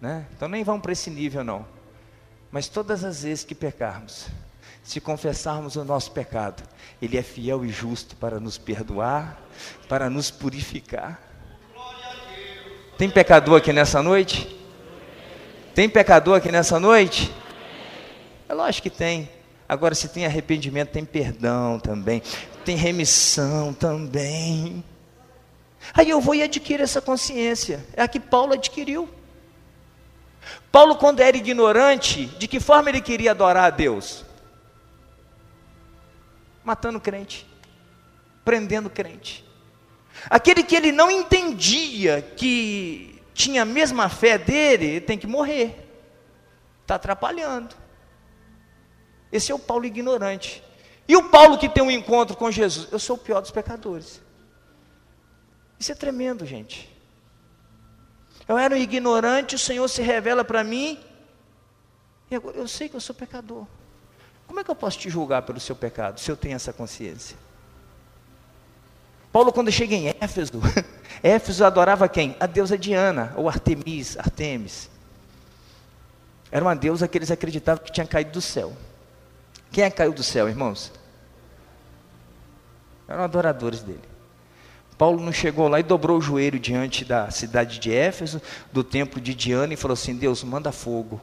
Né? 0.00 0.28
Então 0.32 0.48
nem 0.48 0.62
vamos 0.62 0.82
para 0.82 0.92
esse 0.92 1.10
nível 1.10 1.42
não. 1.42 1.66
Mas 2.52 2.68
todas 2.68 3.02
as 3.02 3.24
vezes 3.24 3.42
que 3.42 3.54
pecarmos, 3.56 4.28
se 4.82 5.00
confessarmos 5.00 5.76
o 5.76 5.84
nosso 5.84 6.10
pecado, 6.12 6.62
Ele 7.00 7.16
é 7.16 7.22
fiel 7.22 7.64
e 7.64 7.68
justo 7.68 8.16
para 8.16 8.40
nos 8.40 8.58
perdoar, 8.58 9.40
para 9.88 10.10
nos 10.10 10.30
purificar. 10.30 11.20
Tem 12.98 13.08
pecador 13.08 13.58
aqui 13.58 13.72
nessa 13.72 14.02
noite? 14.02 14.58
Tem 15.74 15.88
pecador 15.88 16.36
aqui 16.36 16.50
nessa 16.50 16.78
noite? 16.78 17.32
É 18.48 18.54
lógico 18.54 18.90
que 18.90 18.96
tem. 18.96 19.30
Agora, 19.68 19.94
se 19.94 20.08
tem 20.08 20.26
arrependimento, 20.26 20.90
tem 20.90 21.04
perdão 21.04 21.78
também, 21.78 22.20
tem 22.64 22.76
remissão 22.76 23.72
também. 23.72 24.84
Aí 25.94 26.10
eu 26.10 26.20
vou 26.20 26.34
e 26.34 26.42
adquiro 26.42 26.82
essa 26.82 27.00
consciência. 27.00 27.86
É 27.94 28.02
a 28.02 28.08
que 28.08 28.20
Paulo 28.20 28.52
adquiriu. 28.52 29.08
Paulo, 30.72 30.96
quando 30.96 31.20
era 31.20 31.36
ignorante, 31.36 32.26
de 32.26 32.48
que 32.48 32.60
forma 32.60 32.88
ele 32.88 33.00
queria 33.00 33.30
adorar 33.30 33.64
a 33.64 33.70
Deus? 33.70 34.24
Matando 36.70 37.00
crente, 37.00 37.44
prendendo 38.44 38.88
crente. 38.88 39.44
Aquele 40.26 40.62
que 40.62 40.76
ele 40.76 40.92
não 40.92 41.10
entendia 41.10 42.22
que 42.22 43.20
tinha 43.34 43.62
a 43.62 43.64
mesma 43.64 44.08
fé 44.08 44.38
dele, 44.38 45.00
tem 45.00 45.18
que 45.18 45.26
morrer. 45.26 45.84
Está 46.82 46.94
atrapalhando. 46.94 47.74
Esse 49.32 49.50
é 49.50 49.54
o 49.54 49.58
Paulo 49.58 49.84
ignorante. 49.84 50.62
E 51.08 51.16
o 51.16 51.28
Paulo 51.28 51.58
que 51.58 51.68
tem 51.68 51.82
um 51.82 51.90
encontro 51.90 52.36
com 52.36 52.52
Jesus? 52.52 52.86
Eu 52.92 53.00
sou 53.00 53.16
o 53.16 53.18
pior 53.18 53.40
dos 53.40 53.50
pecadores. 53.50 54.22
Isso 55.76 55.90
é 55.90 55.94
tremendo, 55.96 56.46
gente. 56.46 56.88
Eu 58.46 58.56
era 58.56 58.76
um 58.76 58.78
ignorante, 58.78 59.56
o 59.56 59.58
Senhor 59.58 59.88
se 59.88 60.02
revela 60.02 60.44
para 60.44 60.62
mim, 60.62 61.00
e 62.30 62.36
agora 62.36 62.58
eu 62.58 62.68
sei 62.68 62.88
que 62.88 62.94
eu 62.94 63.00
sou 63.00 63.12
pecador. 63.12 63.66
Como 64.50 64.58
é 64.58 64.64
que 64.64 64.70
eu 64.72 64.74
posso 64.74 64.98
te 64.98 65.08
julgar 65.08 65.42
pelo 65.42 65.60
seu 65.60 65.76
pecado, 65.76 66.18
se 66.18 66.28
eu 66.28 66.36
tenho 66.36 66.56
essa 66.56 66.72
consciência? 66.72 67.36
Paulo, 69.30 69.52
quando 69.52 69.70
chega 69.70 69.94
em 69.94 70.08
Éfeso, 70.20 70.54
Éfeso 71.22 71.64
adorava 71.64 72.08
quem? 72.08 72.34
A 72.40 72.46
deusa 72.46 72.76
Diana, 72.76 73.32
ou 73.36 73.48
Artemis, 73.48 74.18
Artemis. 74.18 74.90
Era 76.50 76.64
uma 76.64 76.74
deusa 76.74 77.06
que 77.06 77.16
eles 77.16 77.30
acreditavam 77.30 77.84
que 77.84 77.92
tinha 77.92 78.04
caído 78.04 78.32
do 78.32 78.40
céu. 78.40 78.72
Quem 79.70 79.84
é 79.84 79.88
que 79.88 79.98
caiu 79.98 80.12
do 80.12 80.24
céu, 80.24 80.48
irmãos? 80.48 80.92
Eram 83.06 83.22
adoradores 83.22 83.84
dele. 83.84 84.02
Paulo 84.98 85.22
não 85.22 85.32
chegou 85.32 85.68
lá 85.68 85.78
e 85.78 85.84
dobrou 85.84 86.18
o 86.18 86.20
joelho 86.20 86.58
diante 86.58 87.04
da 87.04 87.30
cidade 87.30 87.78
de 87.78 87.94
Éfeso, 87.94 88.42
do 88.72 88.82
templo 88.82 89.20
de 89.20 89.32
Diana, 89.32 89.74
e 89.74 89.76
falou 89.76 89.92
assim: 89.92 90.16
Deus, 90.16 90.42
manda 90.42 90.72
fogo, 90.72 91.20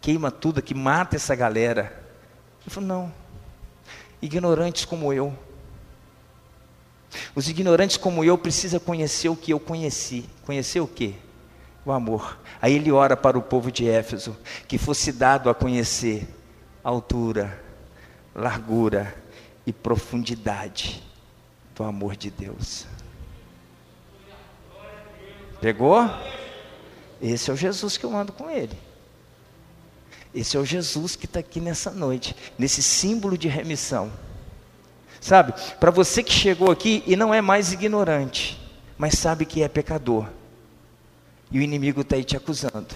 queima 0.00 0.30
tudo 0.30 0.60
aqui, 0.60 0.72
mata 0.72 1.16
essa 1.16 1.34
galera. 1.34 2.03
Ele 2.64 2.74
falou: 2.74 2.88
Não, 2.88 3.12
ignorantes 4.20 4.84
como 4.84 5.12
eu. 5.12 5.36
Os 7.34 7.48
ignorantes 7.48 7.96
como 7.96 8.24
eu 8.24 8.36
precisam 8.36 8.80
conhecer 8.80 9.28
o 9.28 9.36
que 9.36 9.52
eu 9.52 9.60
conheci. 9.60 10.24
Conhecer 10.44 10.80
o 10.80 10.86
que? 10.86 11.14
O 11.84 11.92
amor. 11.92 12.38
Aí 12.60 12.74
ele 12.74 12.90
ora 12.90 13.16
para 13.16 13.38
o 13.38 13.42
povo 13.42 13.70
de 13.70 13.88
Éfeso 13.88 14.36
que 14.66 14.78
fosse 14.78 15.12
dado 15.12 15.48
a 15.48 15.54
conhecer 15.54 16.26
altura, 16.82 17.62
largura 18.34 19.14
e 19.66 19.72
profundidade 19.72 21.02
do 21.74 21.84
amor 21.84 22.16
de 22.16 22.30
Deus. 22.30 22.86
Pegou? 25.60 26.02
Esse 27.20 27.50
é 27.50 27.54
o 27.54 27.56
Jesus 27.56 27.96
que 27.96 28.04
eu 28.04 28.14
ando 28.14 28.32
com 28.32 28.50
ele. 28.50 28.76
Esse 30.34 30.56
é 30.56 30.60
o 30.60 30.64
Jesus 30.64 31.14
que 31.14 31.26
está 31.26 31.40
aqui 31.40 31.60
nessa 31.60 31.90
noite, 31.90 32.34
nesse 32.58 32.82
símbolo 32.82 33.38
de 33.38 33.46
remissão. 33.46 34.10
Sabe, 35.20 35.54
para 35.78 35.90
você 35.90 36.22
que 36.22 36.32
chegou 36.32 36.70
aqui 36.70 37.02
e 37.06 37.16
não 37.16 37.32
é 37.32 37.40
mais 37.40 37.72
ignorante, 37.72 38.60
mas 38.98 39.14
sabe 39.14 39.46
que 39.46 39.62
é 39.62 39.68
pecador, 39.68 40.28
e 41.50 41.58
o 41.58 41.62
inimigo 41.62 42.00
está 42.00 42.16
aí 42.16 42.24
te 42.24 42.36
acusando, 42.36 42.88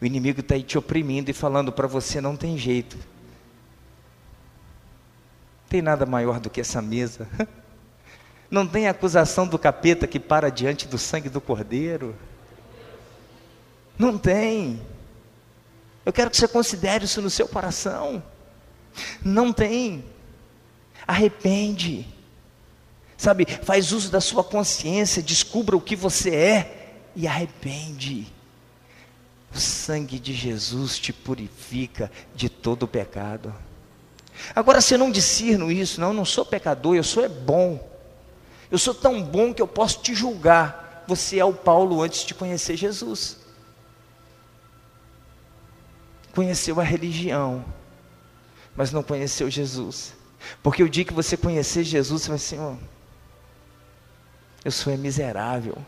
o 0.00 0.04
inimigo 0.04 0.40
está 0.40 0.54
aí 0.54 0.62
te 0.62 0.78
oprimindo 0.78 1.30
e 1.30 1.34
falando 1.34 1.72
para 1.72 1.88
você: 1.88 2.20
não 2.20 2.36
tem 2.36 2.56
jeito, 2.56 2.96
tem 5.68 5.82
nada 5.82 6.06
maior 6.06 6.38
do 6.38 6.48
que 6.48 6.60
essa 6.60 6.80
mesa. 6.80 7.26
Não 8.48 8.64
tem 8.64 8.86
acusação 8.86 9.46
do 9.46 9.58
capeta 9.58 10.06
que 10.06 10.20
para 10.20 10.50
diante 10.50 10.86
do 10.86 10.96
sangue 10.96 11.28
do 11.28 11.40
cordeiro. 11.40 12.14
Não 13.98 14.16
tem. 14.16 14.80
Eu 16.06 16.12
quero 16.12 16.30
que 16.30 16.36
você 16.36 16.46
considere 16.46 17.04
isso 17.04 17.20
no 17.20 17.28
seu 17.28 17.48
coração. 17.48 18.22
Não 19.24 19.52
tem. 19.52 20.04
Arrepende. 21.04 22.06
Sabe, 23.18 23.44
faz 23.44 23.90
uso 23.90 24.08
da 24.08 24.20
sua 24.20 24.44
consciência, 24.44 25.20
descubra 25.20 25.76
o 25.76 25.80
que 25.80 25.96
você 25.96 26.32
é 26.32 26.94
e 27.16 27.26
arrepende. 27.26 28.32
O 29.52 29.58
sangue 29.58 30.20
de 30.20 30.32
Jesus 30.32 30.96
te 30.96 31.12
purifica 31.12 32.10
de 32.36 32.48
todo 32.48 32.84
o 32.84 32.88
pecado. 32.88 33.52
Agora, 34.54 34.80
se 34.80 34.94
eu 34.94 34.98
não 34.98 35.10
discerno 35.10 35.72
isso, 35.72 36.00
não, 36.00 36.08
eu 36.08 36.14
não 36.14 36.24
sou 36.24 36.44
pecador, 36.44 36.94
eu 36.94 37.02
sou 37.02 37.24
é 37.24 37.28
bom. 37.28 37.84
Eu 38.70 38.78
sou 38.78 38.94
tão 38.94 39.20
bom 39.22 39.52
que 39.52 39.62
eu 39.62 39.66
posso 39.66 40.00
te 40.02 40.14
julgar. 40.14 41.04
Você 41.08 41.38
é 41.40 41.44
o 41.44 41.52
Paulo 41.52 42.00
antes 42.00 42.24
de 42.24 42.34
conhecer 42.34 42.76
Jesus. 42.76 43.45
Conheceu 46.36 46.78
a 46.78 46.84
religião, 46.84 47.64
mas 48.76 48.92
não 48.92 49.02
conheceu 49.02 49.50
Jesus. 49.50 50.14
Porque 50.62 50.82
o 50.82 50.88
dia 50.88 51.02
que 51.02 51.14
você 51.14 51.34
conhecer 51.34 51.82
Jesus, 51.82 52.24
você 52.24 52.28
vai 52.28 52.36
assim, 52.36 52.58
oh, 52.58 52.76
eu 54.62 54.70
sou 54.70 54.92
é 54.92 54.98
miserável. 54.98 55.78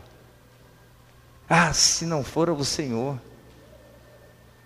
Ah, 1.47 1.71
se 1.71 2.03
não 2.03 2.23
for 2.23 2.49
o 2.49 2.65
Senhor. 2.65 3.21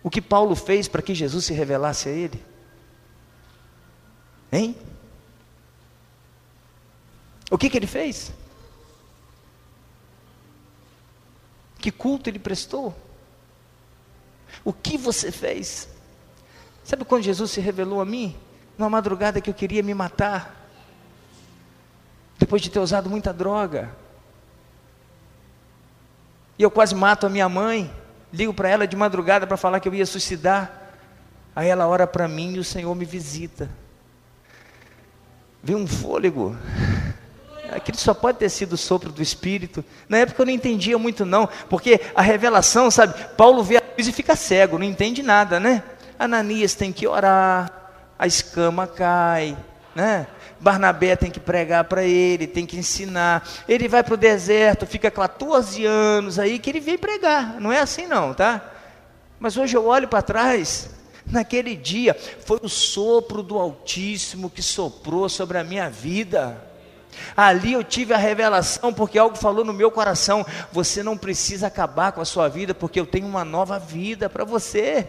O 0.02 0.10
que 0.10 0.22
Paulo 0.22 0.56
fez 0.56 0.88
para 0.88 1.02
que 1.02 1.14
Jesus 1.14 1.44
se 1.44 1.54
revelasse 1.54 2.08
a 2.08 2.14
ele? 2.14 2.42
Hein? 4.54 4.78
O 7.52 7.58
que, 7.58 7.70
que 7.70 7.76
ele 7.76 7.88
fez? 7.88 8.32
Que 11.78 11.92
culto 11.92 12.30
ele 12.30 12.40
prestou? 12.40 12.96
O 14.64 14.74
que 14.74 14.98
você 14.98 15.32
fez? 15.32 15.88
Sabe 16.84 17.06
quando 17.06 17.24
Jesus 17.24 17.52
se 17.52 17.62
revelou 17.62 18.02
a 18.02 18.06
mim? 18.06 18.36
Numa 18.78 18.90
madrugada 18.90 19.40
que 19.40 19.50
eu 19.50 19.54
queria 19.54 19.82
me 19.82 19.94
matar. 19.94 20.68
Depois 22.38 22.62
de 22.62 22.70
ter 22.70 22.80
usado 22.80 23.10
muita 23.10 23.32
droga. 23.32 23.90
E 26.58 26.64
eu 26.64 26.72
quase 26.72 26.94
mato 26.94 27.26
a 27.26 27.30
minha 27.30 27.48
mãe. 27.48 27.94
Ligo 28.32 28.54
para 28.54 28.70
ela 28.70 28.88
de 28.88 28.96
madrugada 28.96 29.48
para 29.48 29.58
falar 29.58 29.80
que 29.80 29.88
eu 29.88 29.94
ia 29.94 30.06
suicidar. 30.06 30.92
Aí 31.56 31.70
ela 31.70 31.88
ora 31.88 32.06
para 32.08 32.28
mim 32.28 32.56
e 32.56 32.60
o 32.60 32.64
Senhor 32.64 32.94
me 32.96 33.06
visita 33.06 33.70
veio 35.64 35.80
um 35.80 35.88
fôlego. 35.88 36.56
Aquilo 37.70 37.98
só 37.98 38.14
pode 38.14 38.38
ter 38.38 38.50
sido 38.50 38.74
o 38.74 38.78
sopro 38.78 39.12
do 39.12 39.22
Espírito. 39.22 39.84
Na 40.10 40.18
época 40.18 40.42
eu 40.42 40.46
não 40.46 40.54
entendia 40.54 40.98
muito, 40.98 41.26
não, 41.26 41.48
porque 41.70 42.00
a 42.14 42.22
revelação, 42.22 42.92
sabe? 42.92 43.14
Paulo 43.38 43.64
vê 43.64 43.78
a 43.78 43.84
luz 43.98 44.08
e 44.08 44.12
fica 44.12 44.36
cego, 44.36 44.78
não 44.78 44.86
entende 44.86 45.24
nada, 45.24 45.60
né? 45.60 45.84
Ananias 46.20 46.76
tem 46.76 46.92
que 46.92 47.08
orar, 47.08 47.72
a 48.20 48.28
escama 48.28 48.86
cai, 48.86 49.58
né? 49.96 50.28
Barnabé 50.60 51.16
tem 51.16 51.32
que 51.32 51.40
pregar 51.40 51.84
para 51.86 52.04
ele, 52.04 52.48
tem 52.48 52.66
que 52.66 52.78
ensinar. 52.78 53.48
Ele 53.68 53.88
vai 53.88 54.04
para 54.04 54.14
o 54.14 54.18
deserto, 54.18 54.86
fica 54.86 55.12
14 55.12 55.86
anos 55.86 56.40
aí 56.40 56.60
que 56.60 56.70
ele 56.70 56.80
vem 56.80 56.98
pregar. 56.98 57.60
Não 57.60 57.72
é 57.72 57.80
assim, 57.80 58.08
não, 58.08 58.34
tá? 58.34 58.62
Mas 59.40 59.58
hoje 59.58 59.76
eu 59.76 59.86
olho 59.86 60.08
para 60.08 60.22
trás 60.22 60.90
Naquele 61.26 61.76
dia 61.76 62.16
foi 62.46 62.60
o 62.62 62.70
sopro 62.70 63.42
do 63.42 63.58
Altíssimo 63.58 64.50
que 64.50 64.62
soprou 64.62 65.30
sobre 65.30 65.58
a 65.58 65.64
minha 65.64 65.90
vida. 65.90 66.62
Ali 67.36 67.74
eu 67.74 67.84
tive 67.84 68.14
a 68.14 68.18
revelação, 68.18 68.94
porque 68.94 69.18
algo 69.18 69.36
falou 69.36 69.66
no 69.66 69.74
meu 69.74 69.92
coração: 69.92 70.46
você 70.72 71.02
não 71.04 71.18
precisa 71.18 71.68
acabar 71.68 72.12
com 72.12 72.22
a 72.22 72.26
sua 72.26 72.48
vida, 72.48 72.74
porque 72.74 73.00
eu 73.00 73.06
tenho 73.06 73.28
uma 73.28 73.44
nova 73.44 73.80
vida 73.80 74.30
para 74.30 74.44
você. 74.44 75.08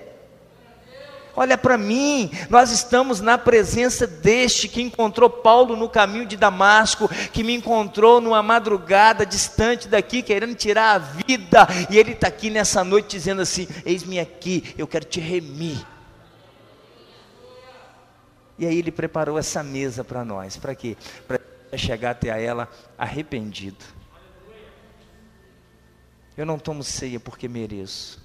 Olha 1.36 1.58
para 1.58 1.76
mim, 1.76 2.30
nós 2.48 2.70
estamos 2.70 3.20
na 3.20 3.36
presença 3.36 4.06
deste 4.06 4.68
que 4.68 4.80
encontrou 4.80 5.28
Paulo 5.28 5.74
no 5.74 5.88
caminho 5.88 6.26
de 6.26 6.36
Damasco, 6.36 7.10
que 7.32 7.42
me 7.42 7.52
encontrou 7.54 8.20
numa 8.20 8.40
madrugada 8.40 9.26
distante 9.26 9.88
daqui, 9.88 10.22
querendo 10.22 10.54
tirar 10.54 10.94
a 10.94 10.98
vida, 10.98 11.66
e 11.90 11.98
ele 11.98 12.12
está 12.12 12.28
aqui 12.28 12.50
nessa 12.50 12.84
noite 12.84 13.08
dizendo 13.08 13.42
assim: 13.42 13.66
Eis-me 13.84 14.20
aqui, 14.20 14.74
eu 14.78 14.86
quero 14.86 15.04
te 15.04 15.18
remir 15.18 15.84
e 18.58 18.66
aí 18.66 18.78
ele 18.78 18.92
preparou 18.92 19.38
essa 19.38 19.62
mesa 19.62 20.04
para 20.04 20.24
nós. 20.24 20.56
Para 20.56 20.74
quê? 20.74 20.96
Para 21.26 21.40
chegar 21.76 22.10
até 22.10 22.30
a 22.30 22.38
ela 22.38 22.68
arrependido. 22.96 23.84
Eu 26.36 26.44
não 26.44 26.58
tomo 26.58 26.82
ceia 26.82 27.20
porque 27.20 27.48
mereço. 27.48 28.22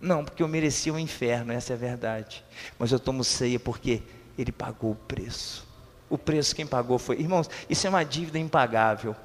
Não, 0.00 0.24
porque 0.24 0.42
eu 0.42 0.48
merecia 0.48 0.92
o 0.92 0.98
inferno, 0.98 1.52
essa 1.52 1.72
é 1.72 1.76
a 1.76 1.78
verdade. 1.78 2.44
Mas 2.78 2.92
eu 2.92 3.00
tomo 3.00 3.24
ceia 3.24 3.58
porque 3.58 4.02
ele 4.38 4.52
pagou 4.52 4.92
o 4.92 4.96
preço. 4.96 5.66
O 6.08 6.16
preço 6.16 6.54
quem 6.54 6.66
pagou 6.66 6.98
foi. 6.98 7.18
Irmãos, 7.18 7.50
isso 7.68 7.86
é 7.86 7.90
uma 7.90 8.04
dívida 8.04 8.38
impagável. 8.38 9.16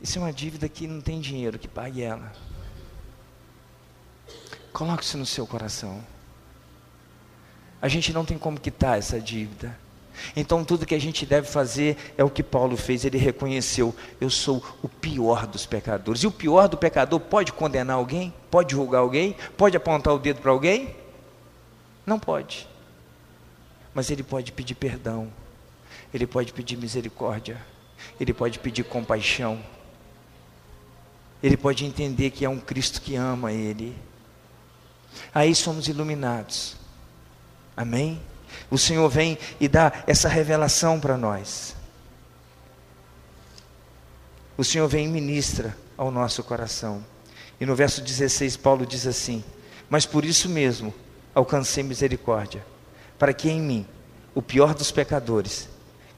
Isso 0.00 0.18
é 0.18 0.22
uma 0.22 0.32
dívida 0.32 0.68
que 0.68 0.86
não 0.86 1.00
tem 1.00 1.20
dinheiro 1.20 1.58
que 1.58 1.66
pague 1.66 2.02
ela. 2.02 2.32
Coloque 4.72 5.02
isso 5.02 5.18
no 5.18 5.26
seu 5.26 5.46
coração. 5.46 6.04
A 7.80 7.88
gente 7.88 8.12
não 8.12 8.24
tem 8.24 8.36
como 8.36 8.58
quitar 8.58 8.98
essa 8.98 9.20
dívida. 9.20 9.76
Então 10.34 10.64
tudo 10.64 10.86
que 10.86 10.94
a 10.94 11.00
gente 11.00 11.24
deve 11.24 11.46
fazer 11.46 11.96
é 12.16 12.24
o 12.24 12.30
que 12.30 12.42
Paulo 12.42 12.76
fez, 12.76 13.04
ele 13.04 13.18
reconheceu: 13.18 13.94
eu 14.20 14.30
sou 14.30 14.62
o 14.82 14.88
pior 14.88 15.46
dos 15.46 15.66
pecadores. 15.66 16.22
E 16.22 16.26
o 16.26 16.32
pior 16.32 16.68
do 16.68 16.76
pecador 16.76 17.20
pode 17.20 17.52
condenar 17.52 17.96
alguém? 17.96 18.32
Pode 18.50 18.72
julgar 18.72 18.98
alguém? 18.98 19.36
Pode 19.56 19.76
apontar 19.76 20.14
o 20.14 20.18
dedo 20.18 20.40
para 20.40 20.50
alguém? 20.50 20.94
Não 22.04 22.18
pode. 22.18 22.68
Mas 23.94 24.10
ele 24.10 24.22
pode 24.22 24.52
pedir 24.52 24.74
perdão, 24.74 25.28
ele 26.12 26.26
pode 26.26 26.52
pedir 26.52 26.76
misericórdia, 26.76 27.60
ele 28.20 28.32
pode 28.32 28.58
pedir 28.58 28.84
compaixão, 28.84 29.60
ele 31.42 31.56
pode 31.56 31.84
entender 31.84 32.30
que 32.30 32.44
é 32.44 32.48
um 32.48 32.60
Cristo 32.60 33.00
que 33.00 33.16
ama 33.16 33.52
ele. 33.52 33.96
Aí 35.34 35.54
somos 35.54 35.88
iluminados. 35.88 36.76
Amém? 37.78 38.20
O 38.68 38.76
Senhor 38.76 39.08
vem 39.08 39.38
e 39.60 39.68
dá 39.68 40.02
essa 40.04 40.28
revelação 40.28 40.98
para 40.98 41.16
nós. 41.16 41.76
O 44.56 44.64
Senhor 44.64 44.88
vem 44.88 45.06
e 45.06 45.08
ministra 45.08 45.76
ao 45.96 46.10
nosso 46.10 46.42
coração. 46.42 47.04
E 47.60 47.64
no 47.64 47.76
verso 47.76 48.02
16, 48.02 48.56
Paulo 48.56 48.84
diz 48.84 49.06
assim: 49.06 49.44
Mas 49.88 50.04
por 50.04 50.24
isso 50.24 50.48
mesmo 50.48 50.92
alcancei 51.32 51.84
misericórdia, 51.84 52.66
para 53.16 53.32
que 53.32 53.48
em 53.48 53.60
mim, 53.60 53.86
o 54.34 54.42
pior 54.42 54.74
dos 54.74 54.90
pecadores, 54.90 55.68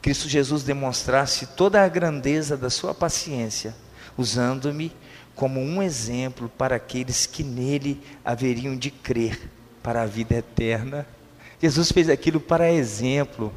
Cristo 0.00 0.30
Jesus 0.30 0.62
demonstrasse 0.62 1.44
toda 1.48 1.84
a 1.84 1.88
grandeza 1.88 2.56
da 2.56 2.70
sua 2.70 2.94
paciência, 2.94 3.76
usando-me 4.16 4.96
como 5.34 5.60
um 5.60 5.82
exemplo 5.82 6.48
para 6.56 6.76
aqueles 6.76 7.26
que 7.26 7.44
nele 7.44 8.02
haveriam 8.24 8.74
de 8.74 8.90
crer 8.90 9.50
para 9.82 10.00
a 10.00 10.06
vida 10.06 10.36
eterna. 10.36 11.06
Jesus 11.60 11.92
fez 11.92 12.08
aquilo 12.08 12.40
para 12.40 12.72
exemplo. 12.72 13.52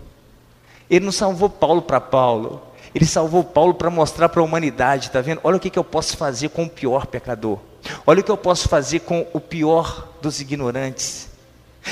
Ele 0.90 1.06
não 1.06 1.12
salvou 1.12 1.50
Paulo 1.50 1.82
para 1.82 2.02
Paulo. 2.02 2.62
Ele 2.94 3.06
salvou 3.06 3.44
Paulo 3.44 3.74
para 3.74 3.90
mostrar 3.90 4.30
para 4.30 4.42
a 4.42 4.44
humanidade, 4.44 5.08
está 5.08 5.20
vendo? 5.20 5.42
Olha 5.44 5.58
o 5.58 5.60
que, 5.60 5.70
que 5.70 5.80
eu 5.80 5.84
posso 5.84 6.16
fazer 6.16 6.50
com 6.50 6.64
o 6.64 6.70
pior 6.70 7.08
pecador. 7.08 7.60
Olha 8.06 8.22
o 8.22 8.24
que 8.24 8.32
eu 8.32 8.38
posso 8.38 8.70
fazer 8.70 9.00
com 9.00 9.26
o 9.34 9.40
pior 9.40 10.10
dos 10.22 10.40
ignorantes. 10.40 11.28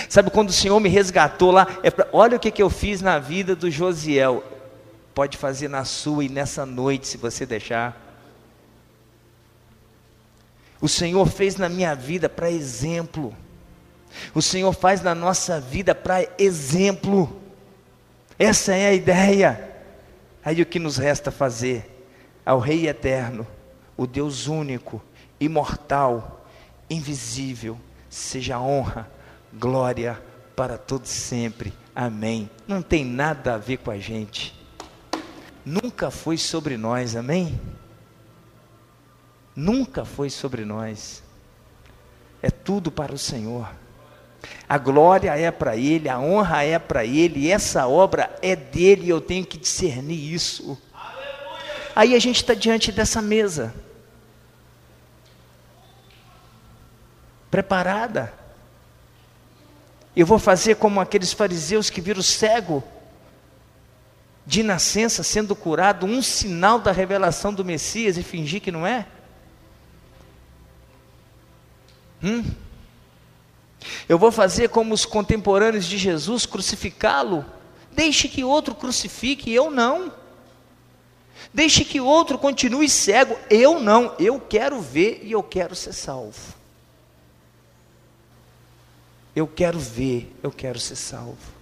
Sabe 0.08 0.30
quando 0.30 0.50
o 0.50 0.54
Senhor 0.54 0.80
me 0.80 0.90
resgatou 0.90 1.52
lá? 1.52 1.68
É 1.82 1.90
pra, 1.90 2.08
olha 2.14 2.38
o 2.38 2.40
que, 2.40 2.52
que 2.52 2.62
eu 2.62 2.70
fiz 2.70 3.02
na 3.02 3.18
vida 3.20 3.56
do 3.56 3.70
Josiel. 3.70 4.44
Pode 5.14 5.38
fazer 5.38 5.68
na 5.68 5.84
sua 5.84 6.24
e 6.24 6.30
nessa 6.30 6.66
noite, 6.66 7.08
se 7.08 7.18
você 7.18 7.46
deixar. 7.46 8.00
O 10.80 10.88
Senhor 10.88 11.28
fez 11.28 11.58
na 11.58 11.68
minha 11.68 11.94
vida 11.94 12.30
para 12.30 12.50
exemplo. 12.50 13.36
O 14.34 14.42
Senhor 14.42 14.74
faz 14.74 15.02
na 15.02 15.16
nossa 15.16 15.60
vida 15.60 15.94
para 15.94 16.28
exemplo. 16.38 17.42
Essa 18.38 18.74
é 18.74 18.88
a 18.88 18.94
ideia. 18.94 19.72
Aí 20.44 20.62
o 20.62 20.66
que 20.66 20.80
nos 20.80 20.98
resta 20.98 21.32
fazer? 21.32 21.88
Ao 22.46 22.60
Rei 22.60 22.88
eterno, 22.88 23.46
o 23.96 24.08
Deus 24.08 24.48
único, 24.48 25.02
imortal, 25.40 26.46
invisível, 26.90 27.78
seja 28.10 28.60
honra, 28.60 29.10
glória 29.54 30.22
para 30.56 30.78
todos 30.78 31.10
sempre. 31.10 31.74
Amém. 31.96 32.50
Não 32.68 32.82
tem 32.82 33.06
nada 33.06 33.54
a 33.54 33.58
ver 33.58 33.78
com 33.78 33.92
a 33.92 33.98
gente. 33.98 34.60
Nunca 35.64 36.10
foi 36.10 36.38
sobre 36.38 36.78
nós, 36.78 37.16
amém? 37.16 37.60
Nunca 39.56 40.04
foi 40.04 40.30
sobre 40.30 40.66
nós. 40.66 41.22
É 42.42 42.50
tudo 42.50 42.92
para 42.92 43.14
o 43.14 43.18
Senhor. 43.18 43.70
A 44.68 44.78
glória 44.78 45.36
é 45.38 45.52
para 45.52 45.76
Ele, 45.76 46.10
a 46.10 46.20
honra 46.20 46.64
é 46.64 46.80
para 46.80 47.06
Ele, 47.06 47.52
essa 47.52 47.88
obra 47.88 48.34
é 48.42 48.56
dele, 48.56 49.08
e 49.08 49.10
eu 49.10 49.22
tenho 49.22 49.46
que 49.46 49.58
discernir 49.58 50.34
isso. 50.34 50.78
Aí 51.96 52.16
a 52.16 52.20
gente 52.20 52.38
está 52.38 52.54
diante 52.54 52.92
dessa 52.92 53.22
mesa, 53.22 53.74
preparada. 57.50 58.34
Eu 60.16 60.26
vou 60.26 60.40
fazer 60.40 60.76
como 60.76 61.00
aqueles 61.00 61.34
fariseus 61.34 61.90
que 61.90 62.02
viram 62.02 62.22
cego 62.22 62.84
de 64.46 64.64
nascença 64.64 65.24
sendo 65.24 65.56
curado, 65.56 66.06
um 66.06 66.22
sinal 66.22 66.80
da 66.80 66.92
revelação 66.92 67.54
do 67.54 67.64
Messias 67.64 68.18
e 68.18 68.24
fingir 68.24 68.62
que 68.62 68.72
não 68.72 68.86
é? 68.86 69.06
Hum? 72.24 72.44
Eu 74.08 74.18
vou 74.18 74.32
fazer 74.32 74.70
como 74.70 74.94
os 74.94 75.06
contemporâneos 75.06 75.86
de 75.86 75.98
Jesus, 75.98 76.46
crucificá-lo? 76.46 77.46
Deixe 77.92 78.28
que 78.28 78.44
outro 78.44 78.74
crucifique, 78.76 79.52
eu 79.52 79.70
não. 79.70 80.12
Deixe 81.54 81.84
que 81.84 82.00
outro 82.00 82.38
continue 82.38 82.88
cego, 82.88 83.38
eu 83.50 83.80
não. 83.80 84.16
Eu 84.20 84.40
quero 84.40 84.80
ver 84.80 85.22
e 85.24 85.32
eu 85.32 85.44
quero 85.44 85.76
ser 85.76 85.94
salvo. 85.94 86.54
Eu 89.36 89.48
quero 89.48 89.80
ver, 89.80 90.34
eu 90.44 90.52
quero 90.52 90.80
ser 90.80 90.96
salvo. 90.96 91.61